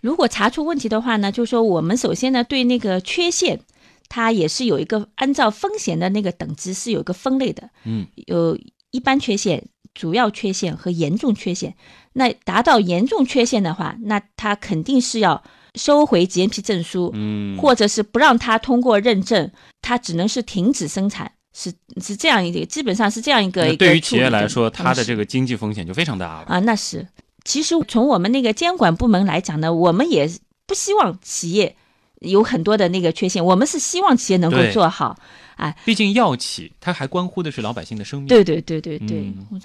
[0.00, 3.60] 如果查出问题的话呢，就是说我们首先呢对那个缺陷，
[4.08, 8.58] 它也是有一个按照风险的那个等级是有一个分类的，嗯，有
[8.90, 11.76] 一般缺陷、主要缺陷和严重缺陷。
[12.14, 15.42] 那达到严重缺陷的话，那他肯定是要
[15.74, 19.50] 收回 GMP 证书，嗯，或者是不让他通过认证，
[19.82, 26.46] 他只能是停止生产，是是这样一个，基本上是这样一个对于企业来说，它的这个经济风险就非常大了。
[26.46, 27.06] 啊，那是。
[27.44, 30.30] 其实从我们那个监管部门来讲呢，我们也
[30.66, 31.76] 不希望企业
[32.20, 35.18] 有很多的那个缺陷，我们是希望企业能够做好，
[35.56, 38.28] 哎，毕竟药企它还关乎的是老百姓的生命。
[38.28, 39.60] 对对对对对，嗯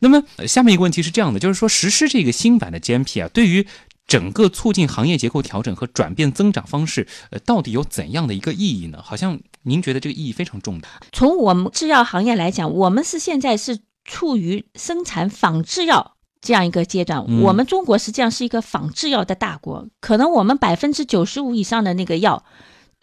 [0.00, 3.66] 那么、呃下面一个问题是这样的，就是说实施这个新版的 GMP 啊，对于
[4.06, 9.00] 整个促进行业结构调整和转变增长方式，呃，到底有怎样的一个意义呢？
[9.02, 10.88] 好像您觉得这个意义非常重大。
[11.12, 17.24] 从我们制药行业来讲，我们是现在是处于生产仿制药这样一个阶段。
[17.26, 22.44] 嗯我们中国实际上是一个仿制药的大国，可能我们百分之九十五以上的那个药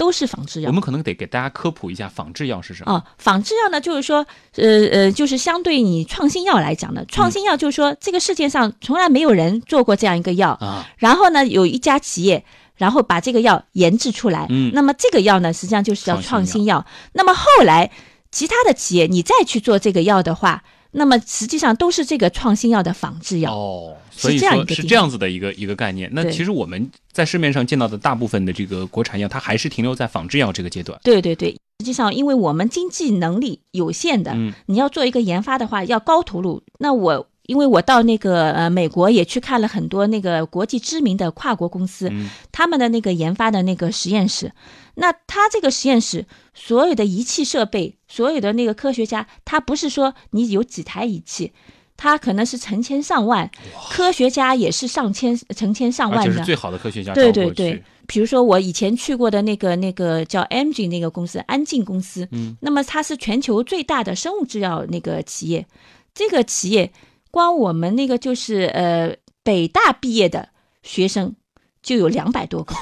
[0.02, 0.74] 都是仿制药我。
[0.74, 2.92] 们可能得给大家科普一下仿制药是什么。
[2.92, 12.44] 哦，仿制药呢，就是说，呃呃，就是相对你创新药来讲的，创新药就是说，这个世界上从来没有人做过这样一个药，啊，然后呢，有一家企业，
[12.78, 16.84] 然后把这个药研制出来，嗯那么这个药呢，实际上就是叫创新创新药。
[17.14, 17.92] 那么后来
[18.32, 23.54] 其他的企业你再去做这个药的话，那么实际上都是这个创新药的仿制药。
[23.54, 26.10] 哦，是所以说是这样子的一个一个概念。
[26.14, 31.00] 那其实我们在市面上见到的大部分的这个国产药，它还是停留在仿制药这个阶段。
[31.04, 36.62] 对对对，实际上因为我们经济能力有限的，嗯你要做一个研发的话，要高投入。
[36.80, 44.52] 那我因为我到那个呃美国也去看了很多那个国际知名的跨国公司，嗯他们的那个研发的那个实验室，
[44.96, 51.54] 那他这个实验室所有的仪器设备，所有的那个科学家，他不是说你有几台仪器。
[51.98, 53.48] 他可能是成千上万，
[53.92, 56.34] 科学家也是上千、成千上万的。
[56.34, 56.44] 是。
[56.44, 65.68] 最好的科学家对对对，比如说我以前去过的那个那个叫 Amgen 那个公司，安进公司，嗯，那么它是全球最大的生物制药那个企业，
[66.16, 66.92] 这个企业
[67.30, 70.50] 光我们那个就是呃北大毕业的
[70.82, 71.36] 学生
[71.84, 72.74] 就有两百多个，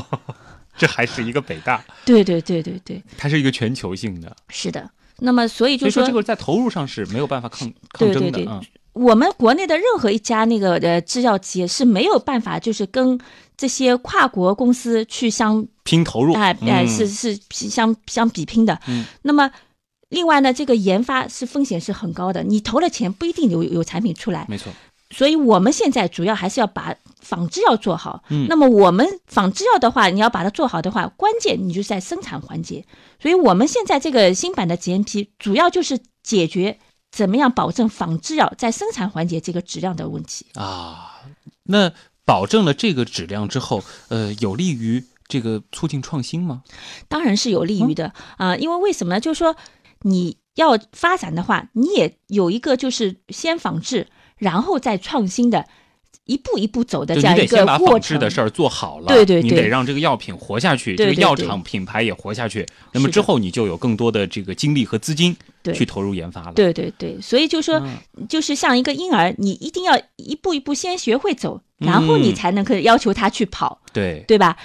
[0.82, 4.90] 这还是一个北大， 对对对对对，它是一个全球性的，是的。
[5.20, 8.60] 那么所以就说这个在投入上是没有办法抗抗争的啊。
[8.94, 13.18] 我们国内的任何一家那个呃制药企业是没有办法，就是跟
[13.56, 18.76] 这些跨国公司去相拼投入，哎哎、嗯是是相相比拼的。
[18.88, 19.48] 嗯，那么
[20.08, 24.44] 另外呢，这个研发是风险是很高的，你投了钱不一定有有产品出来。
[24.48, 24.72] 没错，
[25.12, 28.24] 所以我们现在主要还是要把仿制药做好。
[28.30, 32.84] 嗯那么我们仿制药的话，你要把它做好的话，关键你就在生产环节。
[33.20, 36.78] 所以我们现在这个新版的 GMP 主要就是解决
[37.10, 40.46] 怎么样保证仿制药在生产环节这个质量的问题。
[40.54, 41.20] 啊，
[41.64, 41.92] 那
[42.24, 46.62] 保证了这个质量之后，呃，有利于这个促进创新吗？
[47.08, 49.20] 当然是有利于的嗯啊、因为为什么呢？
[49.20, 49.56] 就是说
[50.02, 54.08] 你要发展的话，你也有一个就是先仿制，
[54.42, 55.64] 然后再创新的，
[56.24, 62.66] 一步一步走的这样一个你得先把过制的事儿做好了，对对对你得让这个药品活下去，对对这个药厂品牌也活下去。
[62.92, 65.72] 那么之后你就有更多的这个精力和资金对。
[65.72, 66.52] 去投入研发了。
[66.54, 68.26] 对对对，所以就说，嗯。
[68.28, 72.34] 就是像一个婴儿，你一定要一步一步先学会走，然后你嗯。
[72.34, 74.56] 才能可以要求他去跑，对，对吧？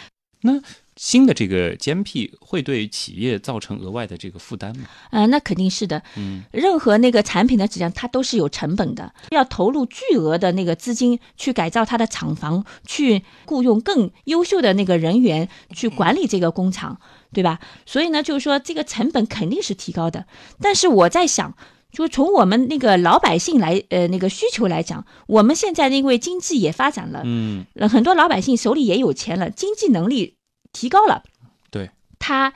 [0.97, 4.85] 新的这个 GMP 会对企业造成额外的这个负担吗？
[5.11, 6.01] 呃，那肯定是的。
[6.17, 16.99] 嗯，任何那个产品的质量，它都是有成本的，要投入巨额的那个资金去改造它的厂房，去雇佣更优秀的那个人员去管理这个工厂，
[17.31, 17.59] 对吧？
[17.85, 20.25] 所以呢，就是说这个成本肯定是提高的。
[20.59, 21.55] 但是我在想。
[21.89, 30.35] 就从我们那个老百姓来，呃，那个需求来讲，我们现在因为经济也发展了，嗯，呃很多老百姓手里也有钱了，经济能力
[30.77, 31.23] 提高了，
[31.71, 32.53] 对，他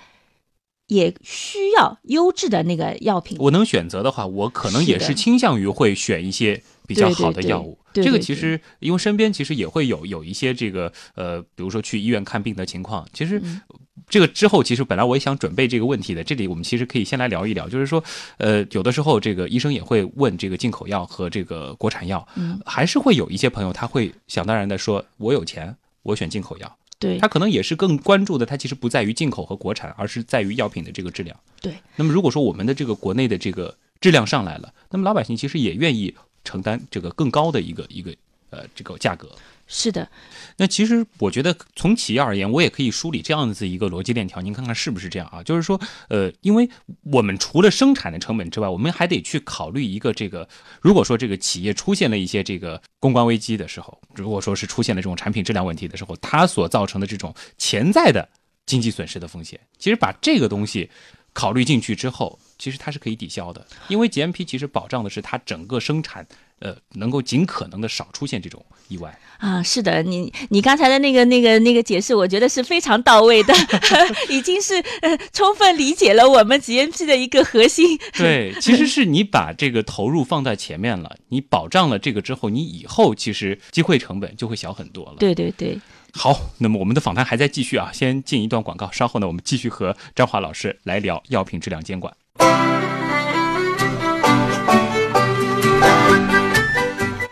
[0.86, 3.38] 也需要优质的那个药品。
[3.39, 7.79] 我能选择的话，我可能也是倾向于会选一些比较好的药物。
[7.93, 13.39] 对对这个其实因为身边其实也会有有一些这个呃，比如说去医院看病的情况，其实。
[13.39, 13.62] 嗯
[14.10, 16.21] 这个之后，其实本来我也想准备这个问题的。
[16.21, 18.03] 这里我们其实可以先来聊一聊，就是说，
[18.39, 26.77] 呃，有的时候这个医生也会问这个进口药和这个国产药，嗯，还是会有一些朋友他会想当然的说，我有钱，我选进口药。
[27.02, 31.36] 对他可能也是更关注的，它其实不在于进口和国产，而是在于药品的这个质量。
[31.60, 31.74] 对。
[31.96, 38.16] 那么如果说我们的这个国内的这个质量上来了，那么老百姓其实也愿意承担这个更高的一个一个
[38.52, 39.28] 呃这个价格。
[39.73, 40.10] 是的，
[40.57, 45.41] 那其实我觉得从企业而言，我也可以梳理这样子一个逻辑链条，您看看是不是这样啊？
[45.41, 45.79] 就是说，
[46.10, 46.69] 呃，因为
[47.03, 50.45] 我们除了生产的成本之外，我们还得去考虑一个这个，
[50.81, 58.27] 如果说这个企业出现了一些这个公关危机的时候，如果说是出现了这种产品质量问题的时候，它所造成的这种潜在的
[58.65, 60.89] 经济损失的风险，其实把这个东西
[61.31, 66.27] 考虑进去之后，其实它是可以抵消的，因为 GMP 其实保障的是它整个生产。
[66.62, 69.19] 呃，能够尽可能的少出现这种意外。
[69.39, 73.54] 啊，是的，你你刚才的那个那个那个解释，我觉得是非常到位的，
[74.30, 78.00] 已经是呃充分理解了我们 GMP 的一个核心。
[78.13, 85.15] 对，其实是你把这个投入放在前面了，你保障了这个之后，你以后其实机会成本就会小很多了。
[85.17, 85.80] 对对对，
[86.13, 92.15] 好，那么我们的访谈还在继续啊，先进一段广告，稍后呢，我们继续和张华老师来聊药品质量监管。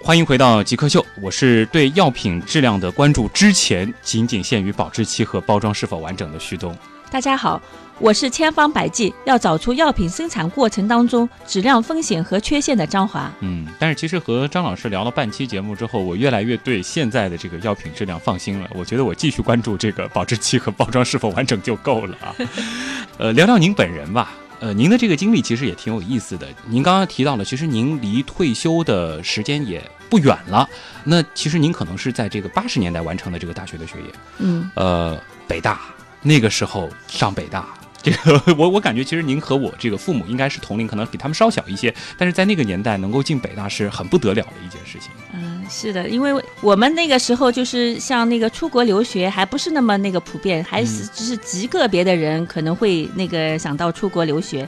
[0.10, 6.76] 欢迎回到极客秀，我是对药品质量的关注之前仅仅限于保质期和包装是否完整的徐东。
[7.12, 7.62] 大家好，
[8.00, 13.32] 我是千方百计要找出药品生产过程当中质量风险和缺陷的张华。
[13.42, 18.68] 嗯，但是其实和张老师聊了半期节目之后，我越来越对现在的这个药品质量放心了。
[18.74, 22.34] 我觉得我继续关注这个保质期和包装是否完整就够了啊。
[23.20, 24.32] 呃，聊聊您本人吧。
[24.60, 26.48] 呃，您的这个经历其实也挺有意思的。
[26.68, 30.70] 您刚刚提到了，其实您离退休的时间也不远了。
[31.06, 34.14] 那其实您可能是在这个八十年代完成的这个大学的学业。
[34.40, 35.18] 嗯，呃，
[35.48, 35.80] 北大
[36.22, 37.66] 那个时候上北大，
[38.02, 41.94] 这个我我感觉其实您和我这个父母应该是同龄，可能比他们稍小一些。
[42.18, 45.10] 但是在那个年代能够进北大是很不得了的一件事情。
[45.34, 54.68] 嗯，是的，因为我们那个时候就是像那个出国留学还不是那么那个普遍，还是只是极个别的人可能会那个想到出国留学。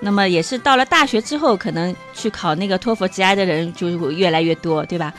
[0.00, 5.12] 那么也是到了大学之后，可能去考那个托福 GI 的人就越来越多，对吧？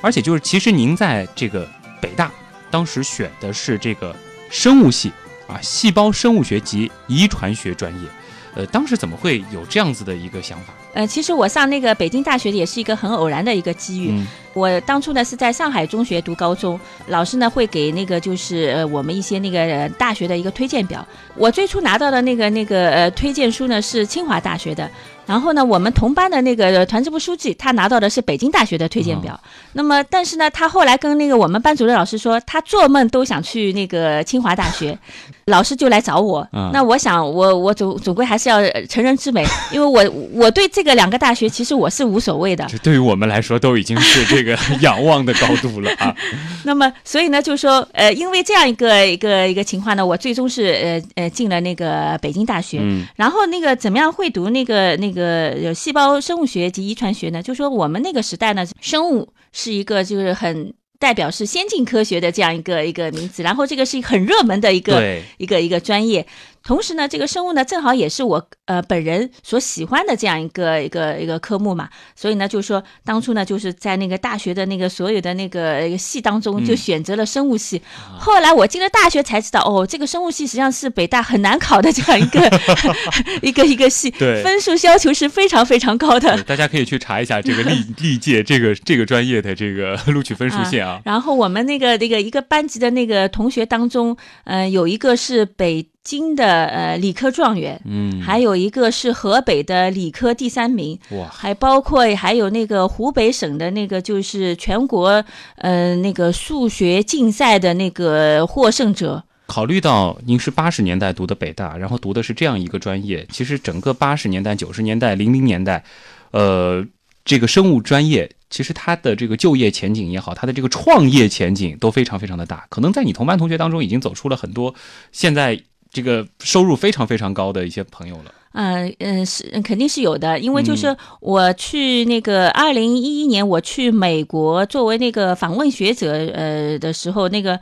[0.00, 1.66] 而且就是，其实您在这个
[2.00, 2.30] 北大
[2.70, 4.14] 当时选的是这个
[4.50, 5.12] 生物系
[5.46, 8.08] 啊，细胞生物学及遗传学专业。
[8.56, 10.74] 呃，当时怎么会有这样子的一个想法？
[10.94, 14.10] 呃，其实我上那个北京大学也是一个很偶然的一个机遇。
[14.10, 21.06] 嗯我当初呢是在上海中学读高中，老师呢会给那个就是呃我们一些那个呃大学的一个推荐表。
[21.34, 24.88] 我最初拿到的那个那个呃推荐书呢是清华大学的，
[25.26, 29.38] 然后呢我们同班的那个呃团支部书记他拿到的是北京大学的推荐表。
[29.72, 34.96] 那么但是呢他后来跟那个我们班主任老师说，他做梦都想去那个清华大学，
[35.46, 36.46] 老师就来找我。
[36.52, 42.64] 嗯那我想我我总总归还是要呃成人之美，因为我我对这个两个大学其实我是无所谓的。
[42.68, 46.14] 这对于我们来说都已经是这个 仰望的高度了啊。
[46.64, 52.78] 那么，所以呢，就是说，呃，因为这样一个一个一个情况呢，我最终是呃呃进了那个北京大学。
[52.82, 57.42] 嗯然后那个怎么样会读那个那个呃细胞生物学及遗传学呢？
[57.42, 66.26] 就说我们那个时代呢，生物是一个就是很代表是先进科学的这样一个一个名词，然后这个是很热门的一个，一个一个专业。
[66.64, 77.82] 同时呢，这个生物呢，正好也是我呃本人所喜欢的这样一个一个一个科目嘛，所以呢，就是说当初呢，就是在那个大学的那个所有的那个系当中，嗯就选择了生物系。
[78.18, 82.60] 后来我进了大学才知道，哦，这个生物系实际上是北大很难考的这样一个
[83.42, 86.42] 一个一个系，对分数要求是非常非常高的。
[86.44, 90.98] 大家可以去查一下这个历 历届这个这个专业的这个录取分数线啊。
[91.04, 105.24] 然后我们那个那个一个班级的那个同学当中，呃，有一个是北京的呃理科状元，嗯，还有一个是河北的理科第三名，哇，还包括还有那个湖北省的那个就是全国
[105.56, 109.24] 呃那个数学竞赛的那个获胜者。
[109.46, 115.84] 考虑到您是八十年代读的北大，然后读的是这样一个专业，其实整个八十年代、九十年代、零零年代，
[116.30, 116.84] 呃，
[117.24, 122.66] 这个生物专业其实它的这个就业前景也好，它的这个创业前景都非常非常的大。
[122.70, 124.74] 可能在你同班同学当中，已经走出了很多
[125.12, 125.60] 现在
[125.94, 128.34] 这个收入非常非常高的一些朋友了。
[128.52, 137.58] 嗯嗯，是肯定是有的，因为就是我去那个二零一一年我去美国作为那个访问学者呃的时候，那个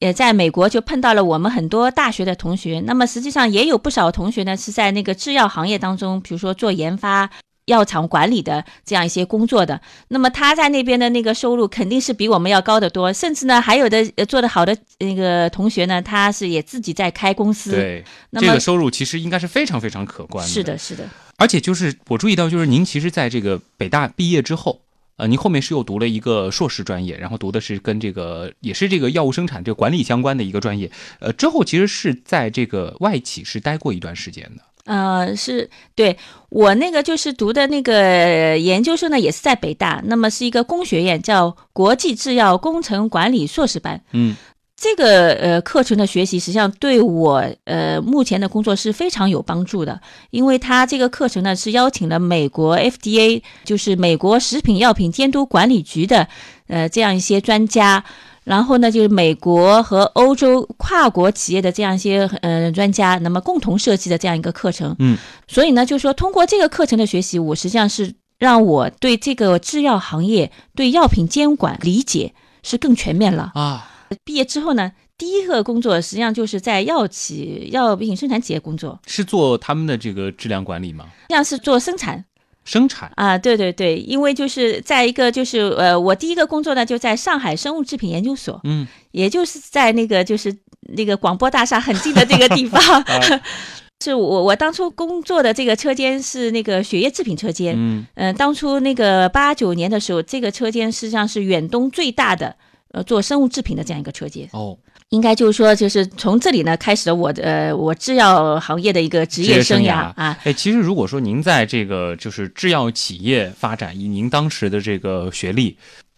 [0.00, 2.80] 也在美国就碰到了我们很多大学的同学。
[2.86, 7.30] 那么实际上也有不少同学呢是在那个制药行业当中，比如说做研发。
[7.66, 20.50] 药厂管理的这样一些工作的，那么他在那边的那个收入肯定是比我们要高得多，甚至呢，还有的呃做得好的那个同学呢，他是也自己在开公司。，对，那么这个收入其实应该是非常非常可观的。
[20.50, 21.08] 是的，是的。
[21.36, 24.80] 而且就是我注意到，就是您其实在这个北大毕业之后，
[25.16, 34.62] 呃，您后面是又读了一个硕士专业，然后读的是跟这个也是这个药物生产这个管理相关的一个专业，呃，之后其实是在这个外企是待过一段时间的。
[34.86, 36.16] 呃，是对
[36.50, 43.98] 我那个就是读的那个研究生呢，也是在北大，那么是一个工学院，叫国际制药工程管理硕士班。
[44.12, 44.36] 嗯，
[44.76, 49.98] 这个呃课程的学习，实际上对我呃目前的工作是非常有帮助的，
[50.30, 56.28] 因为它这个课程呢是邀请了美国 FDA，就是美国食品药品监督管理局的
[56.68, 58.04] 呃这样一些专家。
[58.44, 64.94] 然后呢，就是美国和欧洲跨国企业的这样一些呃专家，那么共同设计的这样一个课程。
[64.98, 65.16] 嗯，
[65.48, 73.52] 所以呢，就是说通过这个课程的学习，我实际上是让我对这个制药行业、对药品监管理解是更全面了。
[73.54, 73.90] 啊，
[74.24, 81.06] 毕业之后呢，第一个工作实际上就是在药企、药品生产企业工作，是做他们的这个质量管理吗？
[81.22, 82.24] 实际上是做生产。
[82.64, 83.12] 生产。
[83.16, 90.54] 啊，对对对，因为就是在一个就是呃，我第一个工作呢就在上海生物制品研究所，嗯，也就是在那个就是
[90.96, 92.80] 那个广播大厦很近的这个地方。
[94.02, 98.04] 是我我当初工作的这个车间是那个血液制品车间，嗯。
[98.16, 102.54] 嗯、当初那个八九年的时候，这个车间实际上是远东最大的
[102.90, 104.76] 呃做生物制品的这样一个车间，哦，
[105.14, 115.76] 应该就是说就是从这里呢开始了我的呃我制药行业的一个职业生涯啊，哎，其实如果说您在这个就是制药企业发展，以您当时的这个学历，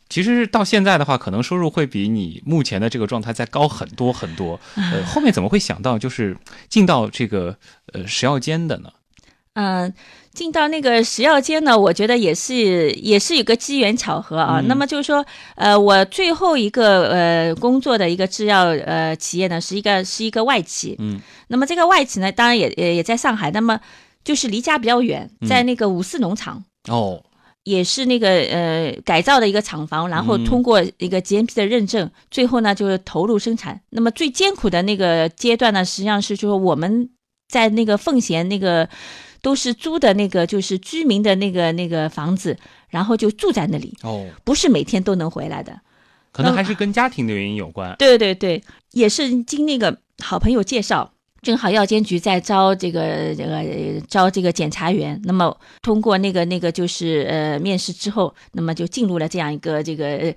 [0.09, 4.59] 其实到现在的话，可能收入会比你目前的这个状态再高很多很多。
[4.77, 6.35] 呃，后面怎么会想到就是
[6.69, 7.55] 进到这个
[7.93, 8.91] 呃食药监的呢？
[9.59, 9.93] 嗯，
[10.37, 14.61] 进到那个食药监呢，我觉得也是也是有个机缘巧合啊。
[14.61, 15.25] 嗯那么就是说，
[15.55, 20.95] 呃，我最后一个呃工作的一个制药呃企业呢，是一个是一个外企。
[20.99, 21.19] 嗯，
[21.49, 23.81] 那么这个外企呢，当然也也也在上海，那么
[24.23, 26.63] 就是离家比较远，嗯在那个五四农场。
[26.91, 27.23] 哦，
[27.65, 33.81] 也是那个呃改造的一个厂房，然后嗯通过一个 GMP 的认证，最后呢就是投入生产。
[33.91, 37.09] 那么最艰苦的那个阶段呢，实际上是就是我们
[37.49, 38.89] 在那个奉贤那个
[39.47, 45.81] 都是租的那个就是居民的那个那个房子，然后就住在那里，哦，不是每天都能回来的。
[46.33, 47.95] 可能还是跟家庭的原因有关。
[47.97, 60.35] 对对对，也是经那个好朋友介绍，正好药监局在招这个这个呃招这个检察员，那么通过那个那个就是呃面试之后，那么就进入了这样一个这个。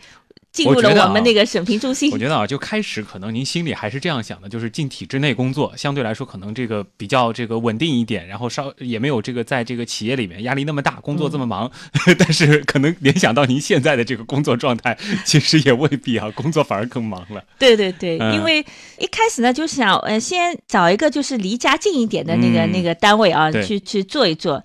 [0.50, 11.70] 呃进入了我们那个审评中心我，觉得啊，就开始可能您心里还是这样想的，就是进体制内工作，相对来说可能这个比较这个稳定一点，然后稍也没有这个在这个企业里面压力那么大，工作这么忙。
[12.18, 17.44] 但是可能联想到您现在的这个工作状态，其实也未必啊，工作反而更忙了。
[17.58, 18.60] 对对对，嗯因为
[18.98, 24.64] 一开始呢，就想呃先找一个就是离家近一点的那个、嗯那个单位啊，去去做一做。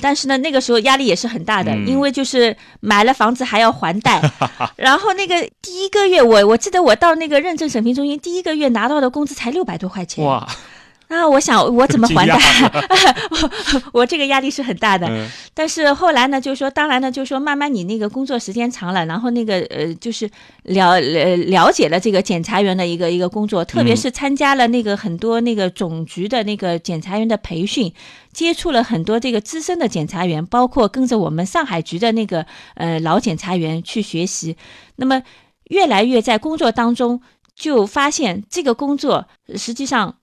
[0.00, 4.20] 但是呢，那个时候压力也是很大的，嗯因为就是买了房子还要还贷，
[4.76, 10.22] 然后那那个第一个月我我记得我到那个认证审评中心，第一个月拿到的工资才六百多块钱。
[11.08, 12.38] 啊，我想我怎么 还惊贷？
[13.30, 15.06] 我 我这个压力是很大的。
[15.08, 20.28] 嗯但是后来呢，就是说，当然呢，就是说，慢慢你那个工作时间长了，然后那个呃，就是
[20.64, 27.94] 了了了解了这个检察员的一个一个工作，特别是参加了那个很多那个总局的那个检察员的培训，
[28.32, 32.44] 接触了很多这个资深的检察员，包括跟着我们上海局的那个
[32.74, 34.56] 呃老检察员去学习，
[34.96, 35.22] 那么
[35.70, 37.20] 越来越在工作当中
[37.54, 40.16] 就发现这个工作呃实际上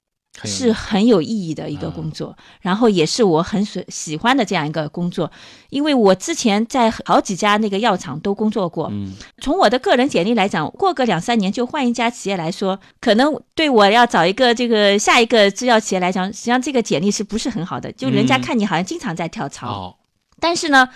[0.43, 5.29] 是很有意义的一个工作，然后也是我很喜喜欢的这样一个工作，
[5.69, 8.87] 因为我之前在好几家那个药厂都工作过。
[8.91, 17.91] 嗯从我的个人简历来讲，过个两三年就换一家企业来说，可能对我要找一个这个下一个制药企业来讲，实际上这个简历是不是很好的？
[17.91, 19.67] 就人家嗯看你好像经常在跳槽。
[19.67, 19.95] 哦，
[20.39, 20.89] 但是呢，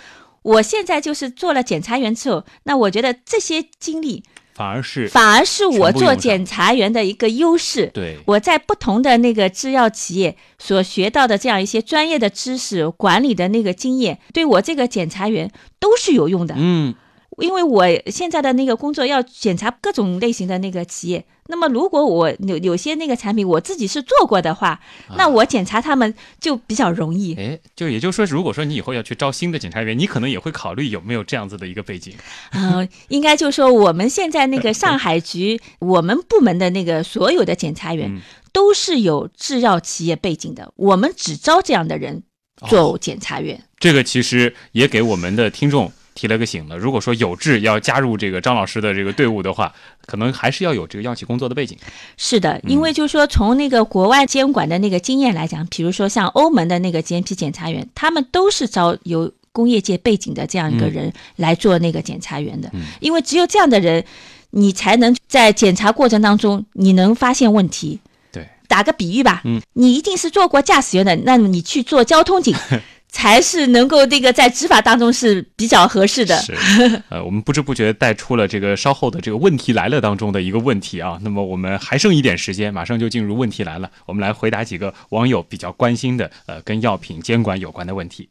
[0.43, 4.23] 我现在就是做了检察员之后，那我觉得这些经历
[4.55, 7.91] 反而是反而是我做检察员的一个优势。
[7.93, 16.55] 对我在不同的那个制药企业所学到的这样一些专业的知识、管理的那个经验，对我这个检察员都是有用的。
[16.57, 16.95] 嗯
[17.37, 24.79] 因为我现在的那个工作要检查各种类型的那个企业，那么如果我有有些那个产品我自己是做过的话，
[25.17, 27.35] 那我检查他们就比较容易。
[27.35, 32.13] 哎，就也就是说，如果说你以后要去招新的检查员，你可能也会考虑有没有这样子的一个背景。
[32.51, 38.21] 嗯、应该就说我们现在那个 上海局我们部门的那个所有的检查员嗯
[38.53, 42.23] 都是有制药企业背景的，我们只招这样的人
[42.69, 43.61] 做检察员。
[43.77, 46.75] 这个其实也给我们的听众提了个醒了。
[46.77, 49.71] 如果说有志要加入这个张老师的这个队伍的话，
[50.07, 51.77] 可能还是要有这个药企工作的背景。
[52.17, 64.03] 是的，嗯因为就是说从那个国外监管的那个经验来讲，比如说像欧盟的那个 GMP 检查员，他们都是招有工业界背景的这样一个人来做那个检查员的，嗯因为只有这样的人，
[64.51, 67.99] 你才能在检查过程当中你能发现问题。
[68.31, 72.55] 对，打个比喻吧，嗯，你一定是做过驾驶员的，那么你去做交通警。
[73.15, 76.37] 才是能够这个在执法当中是比较合适的。
[76.41, 76.53] 是，
[77.07, 81.17] 呃，我们不知不觉带出了这个稍后的这个问题来了当中的一个问题啊。
[81.21, 88.27] 那么我们还剩一点时间，马上就进入问题来了，我们来回答几个网友比较关心的呃跟药品监管有关的问题。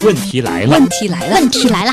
[0.00, 1.92] 问题来了，问题来了，问题来了。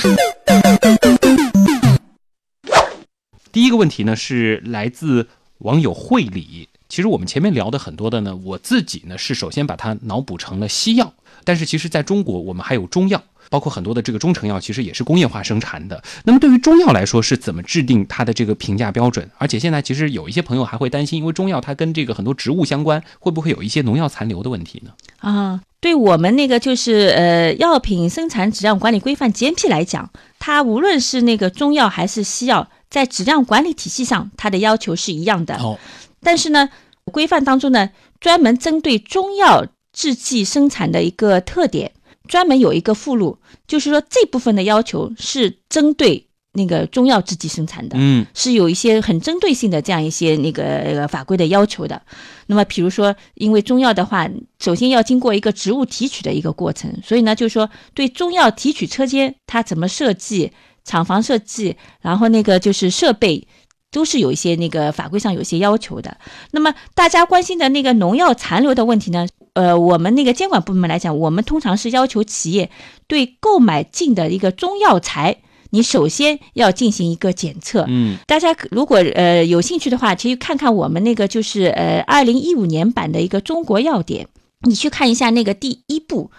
[3.53, 5.29] 第一个问题呢是来自
[5.59, 6.67] 网友惠理。
[6.89, 11.11] 其实我们前面聊的很多的呢，我自己呢是首先把它脑补成了西药，
[11.43, 16.03] 但是其实在中国我们还有中药，包括很多的这个中成药，其实也是工业化生产的。
[16.23, 19.29] 那么对于中药来说，是怎么制定它的这个评价标准？
[19.37, 24.91] 而且现在其实有一些朋友还会担心，因为中药它跟这个很多植物相关，会不会有一些农药残留的问题呢？
[25.19, 35.55] 啊，对我们那个就是呃药品生产质量管理规范 GMP 来讲，它无论是那个中药还是西药，在质量管理体系上，它的要求是一样的。
[35.55, 35.79] 哦，
[36.21, 36.69] 但是呢，
[37.05, 37.89] 规范当中呢，
[38.19, 41.93] 专门针对中药制剂生产的一个特点，
[42.27, 43.37] 专门有一个附录，
[43.67, 47.95] 就是说这部分的要求是针对那个中药制剂生产的。
[47.97, 52.01] 嗯是有一些很针对性的这样一些那个呃法规的要求的。
[52.47, 54.29] 那么，比如说，因为中药的话，
[54.59, 60.51] 首先要经过一个植物提取的一个过程，所以呢，就是说对中药提取车间它怎么设计、
[60.83, 63.47] 厂房设计，然后那个就是设备。
[63.93, 66.17] 都是有一些那个法规上有一些要求的。
[66.49, 69.27] 那么大家关心的那个农药残留的问题呢？
[69.53, 72.71] 呃，我们那个监管部门来讲，我们通常是要求企业
[73.07, 75.37] 对购买进的一个中药材，
[75.69, 77.85] 你首先要进行一个检测。
[77.87, 84.27] 嗯大家可如果呃有兴趣的话，其实看看我们那个就是呃二零一五年版的一个中国药典，
[84.61, 86.31] 你去看一下那个第一步。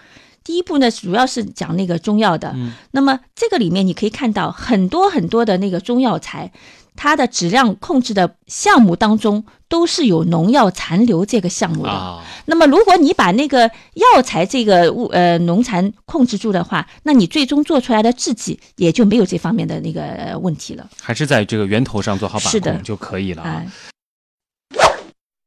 [0.43, 2.51] 第一步呢，主要是讲那个中药的。
[2.55, 6.51] 嗯那么这个里面你可以看到很多很多的那个中药材，
[6.95, 11.89] 它的质量控制的项目当中都是有农药残留这个项目的。
[11.89, 20.89] 啊，那么，如果你把那个药材这个物呃农残控制住的话，那你最终做出来的制剂也就没有这方面的那个呃问题了。
[21.01, 23.63] 还是在这个源头上做好把控就可以了啊。
[23.65, 23.67] 哎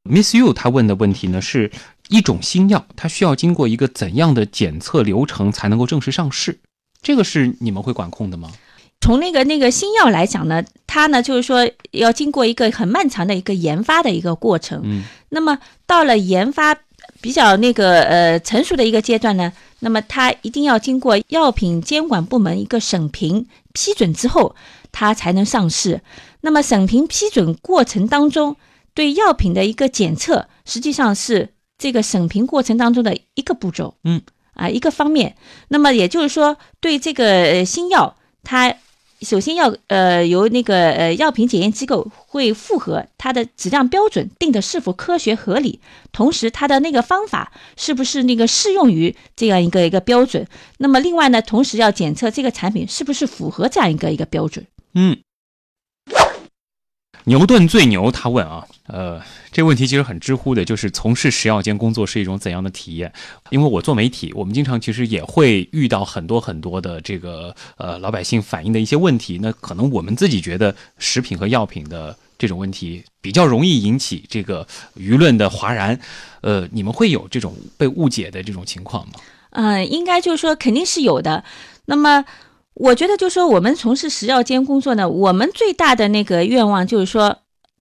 [0.09, 1.71] ，Miss You 他问的问题呢，是
[2.09, 6.59] 一种新药，它需要经过一个怎样的检测流程才能够正式上市？
[7.01, 8.51] 这个是你们会管控的吗？
[9.01, 14.81] 从那个那个新药来讲呢，它呢就是说要经过一个很漫长的一个研发的一个过程。
[14.83, 16.75] 嗯那么到了研发
[17.21, 24.55] 比较那个呃成熟的一个阶段呢，那么它一定要经过药品监管部门一个审评批准之后，
[24.91, 26.01] 它才能上市。
[26.41, 28.55] 那么审评批准过程当中，
[28.93, 33.95] 对药品的一个检测，实际上是这个审评过程当中的一个步骤。
[34.03, 34.21] 嗯，
[34.53, 35.35] 啊一个方面。
[35.67, 38.73] 那么也就是说，对这个呃新药，它
[39.21, 45.79] 首先要呃由那个呃药品检验机构会复核它的质量标准定的是否科学合理，
[46.11, 50.47] 同时它的那个方法是不是那个适用于这样一个一个标准。
[50.77, 54.65] 那么另外呢，同时要检测这个产品是不是符合这样一个一个标准。
[54.93, 55.17] 嗯。
[57.25, 63.11] 牛顿最牛，他问啊，呃，这个问题其实很知乎的，就是从事食药监工作是一种怎样的体验？
[63.49, 69.37] 因为我做媒体，我们经常其实也会遇到很多很多的这个呃老百姓反映的一些问题。
[69.41, 74.65] 那可能我们自己觉得食品和药品的这种问题比较容易引起这个
[74.97, 75.99] 舆论的哗然，
[76.41, 79.13] 呃，你们会有这种被误解的这种情况吗？
[79.51, 81.43] 嗯，应该就是说肯定是有的。
[81.85, 82.23] 那么，
[82.79, 87.35] 我觉得就是说我们从事食药监工作呢，我们最大的那个愿望就是说，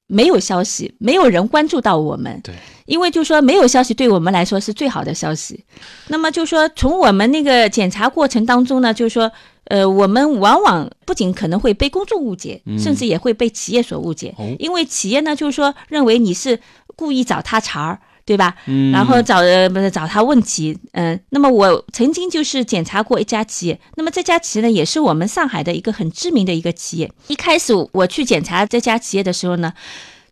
[0.09, 2.41] 没有消息，没有人关注到我们。
[2.43, 2.53] 对，
[2.87, 5.65] 因为就说没有消息对我们来说是最好的消息。
[6.09, 9.31] 那么就是说从我们那个检查过程当中呢，就是说，
[9.67, 16.59] 呃，我们往往不仅可能会被公众误解，嗯甚至也会被企业所误解，哦因为企业呢就是说认为你是
[16.97, 18.01] 故意找他茬儿。
[18.29, 18.55] 对吧？
[18.67, 27.11] 嗯然后找呃不是找他问题，嗯、那么我曾经就是检查过一家企业，那么这家企业呢也是我们上海的一个很知名的一个企业。
[27.29, 29.73] 一开始我去检查这家企业的时候呢，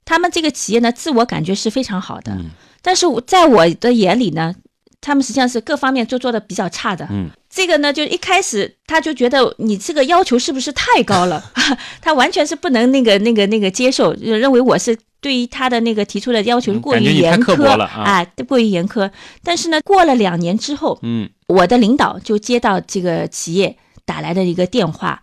[0.05, 2.51] 他们这个企业呢自我感觉是非常好的，嗯
[2.83, 4.55] 但是我在我的眼里呢，
[5.01, 7.09] 他们实际上是各方面都做的比较差的。
[7.11, 11.43] 嗯，这个呢，就一开始他就觉得你这个要求是不是太高了，
[12.03, 18.03] 他完全是不能那个那个那个接受，认为我是对于他的那个提出的要求嗯过于严苛了啊。
[18.05, 19.11] 哎过于严苛。
[19.43, 21.31] 但是呢，过了两年之后，嗯。
[21.49, 25.23] 我的领导就接到这个企业打来的一个电话，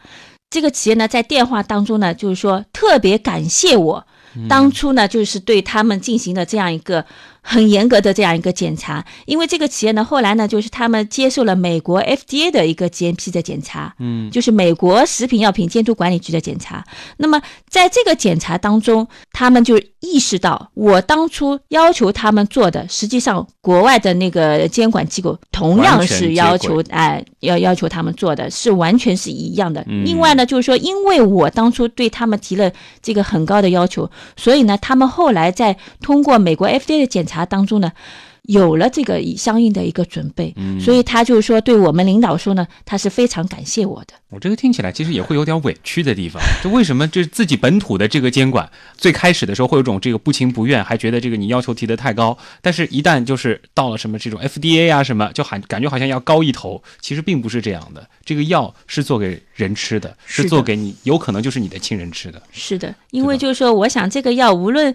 [0.49, 4.47] 这个企业呢在电话当中呢，就是说特别感谢我，嗯。
[4.47, 7.05] 当初呢就是对他们进行了这样一个
[7.45, 16.83] 很严格的这样一个检查，因为这个企业呢后来呢就是他们接受了美国 FDA 的一个 GMP 的检查，嗯就是美国食品药品监督管理局的检查。
[17.17, 29.83] 那么在这个检查当中，他们就意识到，我当初要求他们做的，实际上国外的那个监管机构同样是要求，哎，要要求他们做的是完全是一样的。
[29.87, 32.71] 嗯另外呢，就是说，因为我当初对他们提了
[33.01, 37.91] 这个很高的要求，所以呢，他们后来在通过美国 FDA 的检查当中呢。
[38.47, 44.15] 有了这个相应的一个准备，嗯所以他就是说对我们领导说呢，他是非常感谢我的。
[44.27, 58.05] 我这个听起来其实也会有点委屈的地方，就为什么这自己本土的这个监管，最开始的时候会有种这个不情不愿，还觉得这个你要求提得太高，但是一旦就是到了什么这种 FDA 啊什么，就喊感觉好像要高一头，其实并不是这样的。
[58.25, 62.43] 这个药是做给人吃的，是做给你有可能就是你的亲人吃的。
[62.51, 64.93] 是的，因为就是说，我想这个药无论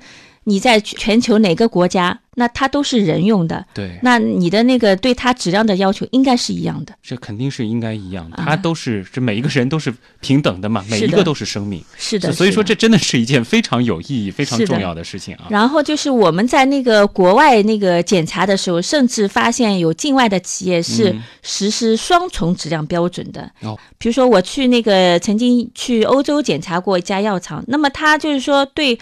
[0.49, 6.95] 你在全球哪个国家，那它都是人用的，对，那你的那个对它质量的要求应该是一样的。
[7.03, 8.45] 这肯定是应该一样的，啊。
[8.47, 15.47] 它都是这每一个人都是平等的嘛，每一个都是生命，是的，所以说这真的是一件非常有意义、非常重要的事情啊。
[15.51, 21.23] 然后就是我们在那个国外那个检查的时候，甚至发现有境外的企业是嗯。
[21.43, 23.51] 实施双重质量标准的。
[23.63, 23.77] 哦。
[23.99, 28.99] 比如说我去那个曾经去欧洲检查过一家药厂，那么它就是说对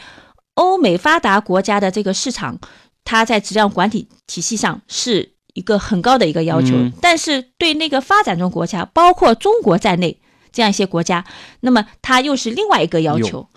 [0.56, 2.58] 欧美发达国家的这个市场，
[3.04, 6.92] 它在质量管理体系上是一个很高的一个要求，嗯。
[7.00, 10.18] 但是对那个发展中国家，包括中国在内
[10.52, 11.24] 这样一些国家，
[11.60, 13.48] 那么它又是另外一个要求。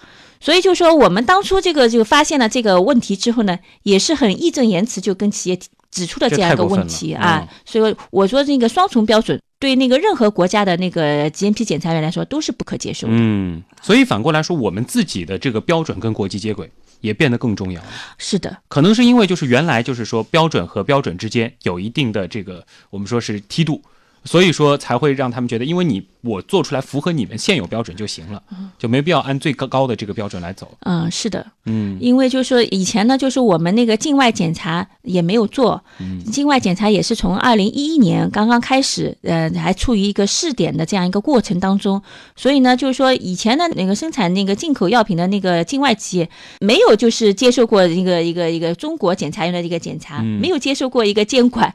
[0.41, 5.59] 所以就说我们当初这个就发现了这个问题之后呢，也是很义正言辞就跟企业
[5.91, 7.21] 指出了这这样一个问题嗯。
[7.21, 7.47] 啊。
[7.65, 13.13] 所以我说那个双重标准对那个任何国家的那个 G N P 检查员来说都是不可接受的。
[13.15, 17.87] 嗯，所以反过来说，我们自己的这个标准跟国际接轨也变得更重要了。
[18.17, 23.81] 是的，可能是因为就是原来就是说标准和标准之间有一定的这个我们说是梯度，
[24.23, 28.41] 所以说才会让他们觉得，因为你我做出来符合你们现有标准就行了，
[28.77, 30.69] 就没必要按最高高的这个标准来走。
[30.81, 31.97] 嗯，是的，嗯。
[32.01, 36.23] 因为就是说以前呢，就是我们那个境外检查也没有做，嗯。
[36.25, 42.01] 境外检查也是从二零一一年刚刚开始，呃，还处于一个试点的这样一个过程当中，
[42.35, 50.39] 所以呢，就是说以前的那个生产那个进口药品的那个境外企业没有就是接受过一个一个一个中国检察院的一个检查，嗯。
[50.39, 51.73] 没有接受过一个监管，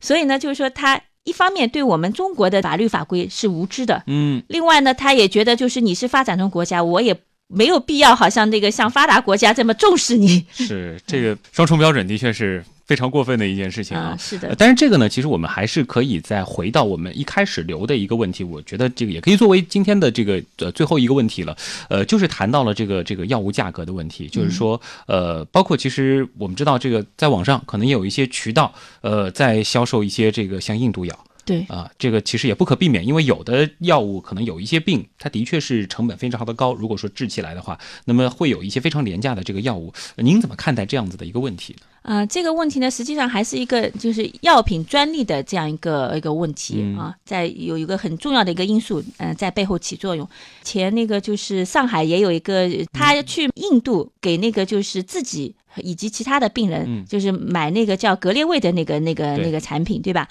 [0.00, 7.14] 所以呢，就是说他一方面对我们中国的法律法规是无知的，嗯，另外呢，他也觉得就是你是发展中国家，我也
[7.48, 10.46] 没有必要好像那个像发达国家这么重视你。
[10.52, 14.02] 是这个双重标准的确是非常过分的一件事情啊。
[14.02, 21.56] 啊，是的呃，但是这个呢，其实我们还是可以再回到我们一开始留的一个问题，我觉得这个也可以作为今天的这个呃最后一个问题了。
[21.88, 31.16] 呃，就是谈到了这个这个药物价格的问题，就是说呃，包括其实我们知道这个在网上可能也有一些渠道呃在销售一些这个像印度药。
[31.50, 36.72] 对，啊，这个其实也不可避免，因为有的药物可能有一些病，它的确是成本非常的高。
[36.74, 39.92] 如果说治起来的话，那么会有一些非常廉价的这个药物。
[40.14, 41.80] 呃您怎么看待这样子的一个问题呢？
[42.02, 50.26] 呃，这个问题呢，实际上还是一个就是药品专利的这样一个一个问题嗯啊，在有一个很重要的一个因素，嗯、在背后起作用。
[50.62, 60.28] 前那个就是上海也有一个，他去印度给那个就是自己以及其他的病人，嗯就是买那个叫格列卫的那个那个那个产品，对吧？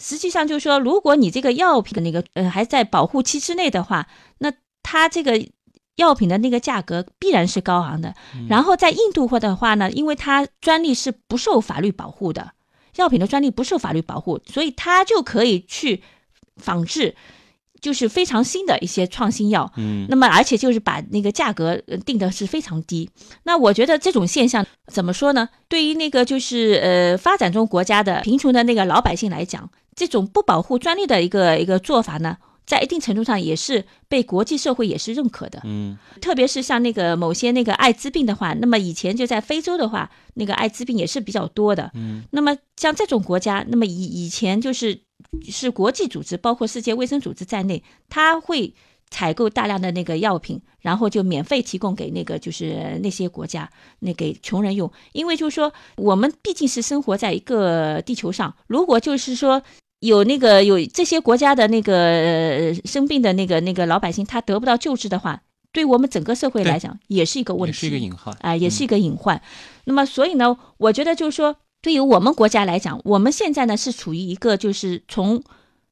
[0.00, 4.50] 实际上就是说，如果你这个药品的那个呃还在保护期之内的话，那
[4.82, 5.46] 它这个
[5.96, 8.14] 药品的那个价格必然是高昂的。
[8.48, 12.52] 然后在印度或的话呢，因为它专利是不受法律保护的，
[12.96, 16.02] 药品的专利不受法律保护，所以它就可以去
[16.56, 17.14] 仿制，
[17.80, 19.72] 就是非常新的一些创新药。
[19.76, 23.08] 嗯那么，而且就是把那个价格呃定的是非常低。
[23.44, 25.48] 那我觉得这种现象怎么说呢？
[25.68, 35.60] 对于那个就是呃发展中国家的贫穷的那个老百姓来讲，这种不保护专利的一个一个做法呢，在一定程度上也是被国际社会也是认可的。
[35.64, 41.90] 嗯特别是像那个某些那个艾滋病的话，那么以前就在非洲的话，那个艾滋病也是比较多的。
[41.94, 45.00] 嗯那么像这种国家，那么以以前就是
[45.48, 48.74] 是国际组织，包括世界卫生组织在内，它会
[49.10, 54.90] 采购大量的那个药品，然后就免费提供给那个就是那些国家，那给穷人用。
[55.12, 59.62] 因为就是说，我们毕竟是生活在一个地球上，如果就是说。
[60.00, 65.42] 有那个有这些国家的那个、呃、生病的那个那个老百姓，他得不到救治的话，
[65.72, 69.42] 对我们整个社会来讲也是一个问题，也是一个隐患啊、也是一个隐患。
[69.84, 75.42] 那么，所以呢，我觉得就是说，对于我们国家来讲，我们现在呢是处于一个就是从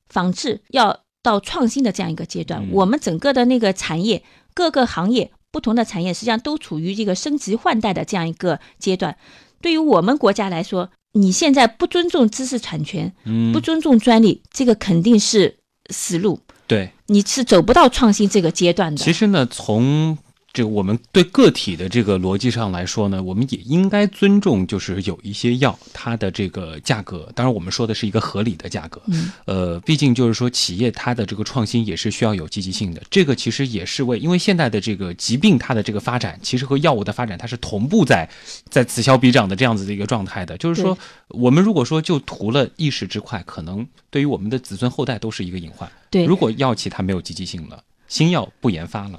[0.08, 2.62] 仿制要到创新的这样一个阶段。
[2.62, 4.22] 嗯我们整个的那个产业，
[4.54, 9.16] 各个行业不同的产业，实际上都处于这个升级换代的这样一个阶段。
[9.60, 15.56] 对于我们国家来说，你现在不尊重知识产权，嗯不尊重专利，这个肯定是
[15.88, 16.90] 死路，对。
[17.06, 19.02] 你是走不到创新这个阶段的。
[19.02, 20.18] 其实呢，从
[20.52, 29.00] 这个我们对个体的这个逻辑上来说呢，我们也应该尊重，就是有一些药它的这个价格，当然我们说的是一个合理的价格。
[29.06, 38.28] 嗯，呃，毕竟就是说企业它的这个创新也是需要有积极性的，这个其实也是为，因为现在的这个疾病它的这个发展，其实和药物的发展它是同步在
[38.68, 40.56] 在此消彼长的这样子的一个状态的。
[40.56, 40.96] 就是说，
[41.28, 45.88] 我们如果说就图了一时之快，可能对于我们的子孙后代都是一个隐患。
[46.10, 49.18] 对，如果药企它没有积极性了，新药不研发了，这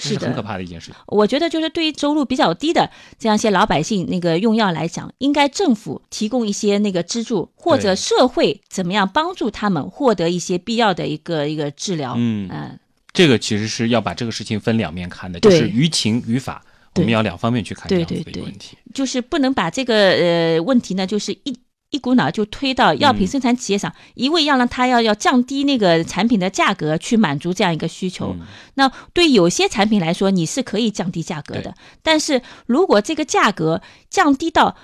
[0.00, 0.94] 是很可怕的一件事情。
[1.06, 12.14] 我觉得就是对于收入比较低的这样一些老百姓，那个用药来讲，应该政府提供一些那个资助，或者社会怎么样帮助他们获得一些必要的一个一个治疗。
[12.16, 12.78] 嗯嗯
[13.12, 16.62] 这个其实是要把这个事情分两面看的，就是于情于法。
[16.96, 18.76] 我我们要两方面去看这样子的一个问题。
[18.92, 21.56] 就是不能把这个呃问题呢，就是一
[21.90, 28.34] 一股脑就推到药品嗯生产企业上，一味要让它要要降低那个产品的价格去满足这样一个需求。
[28.38, 34.76] 嗯那对有些产品来说，你是可以降低价格的，但是如果这个价格降低到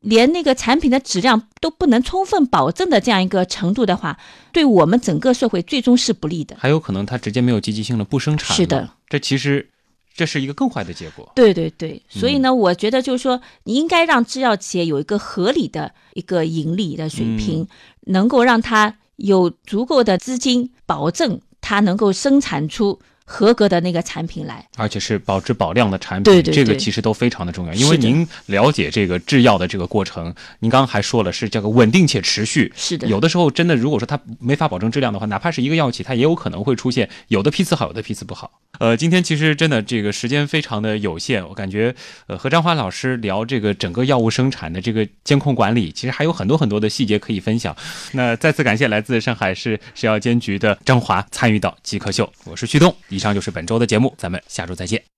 [0.00, 4.18] 连那个产品的质量都不能充分保证的这样一个程度的话，
[4.52, 6.56] 对我们整个社会最终是不利的。
[6.58, 8.56] 还有可能它直接没有积极性了不生产了。
[8.56, 9.70] 是的，这其实
[10.14, 11.30] 这是一个更坏的结果。
[11.34, 12.56] 对对对，所以呢，嗯。
[12.56, 17.68] 我觉得就是说，你应该让制药企业有一个合理的一个盈利的水平，嗯。
[18.12, 24.66] 能够让它有足够的资金，保证它能够生产出合格的那个产品来。
[24.76, 27.72] 而且是保质保量的产品，对对对这个其实都非常的重要。
[27.74, 32.72] 因为您了解这个制药的这个过程，您刚刚还说了是这个稳定且持续。
[32.76, 38.50] 是的，有的时候真的，如果说它没法保证质量的话，哪怕是一个药企，它也有可能会出现有的批次好，有的批次不好。
[38.80, 41.94] 呃，今天其实真的这个时间非常的有限，我感觉
[42.26, 47.74] 呃和张华老师聊这个整个药物生产的这个监控管理，其实还有很多很多的细节可以分享。
[48.12, 52.94] 那再次感谢来自上海市食药监局的张华参与到极客秀，我是旭东。
[53.14, 55.13] 以上就是本周的节目，咱们下周再见。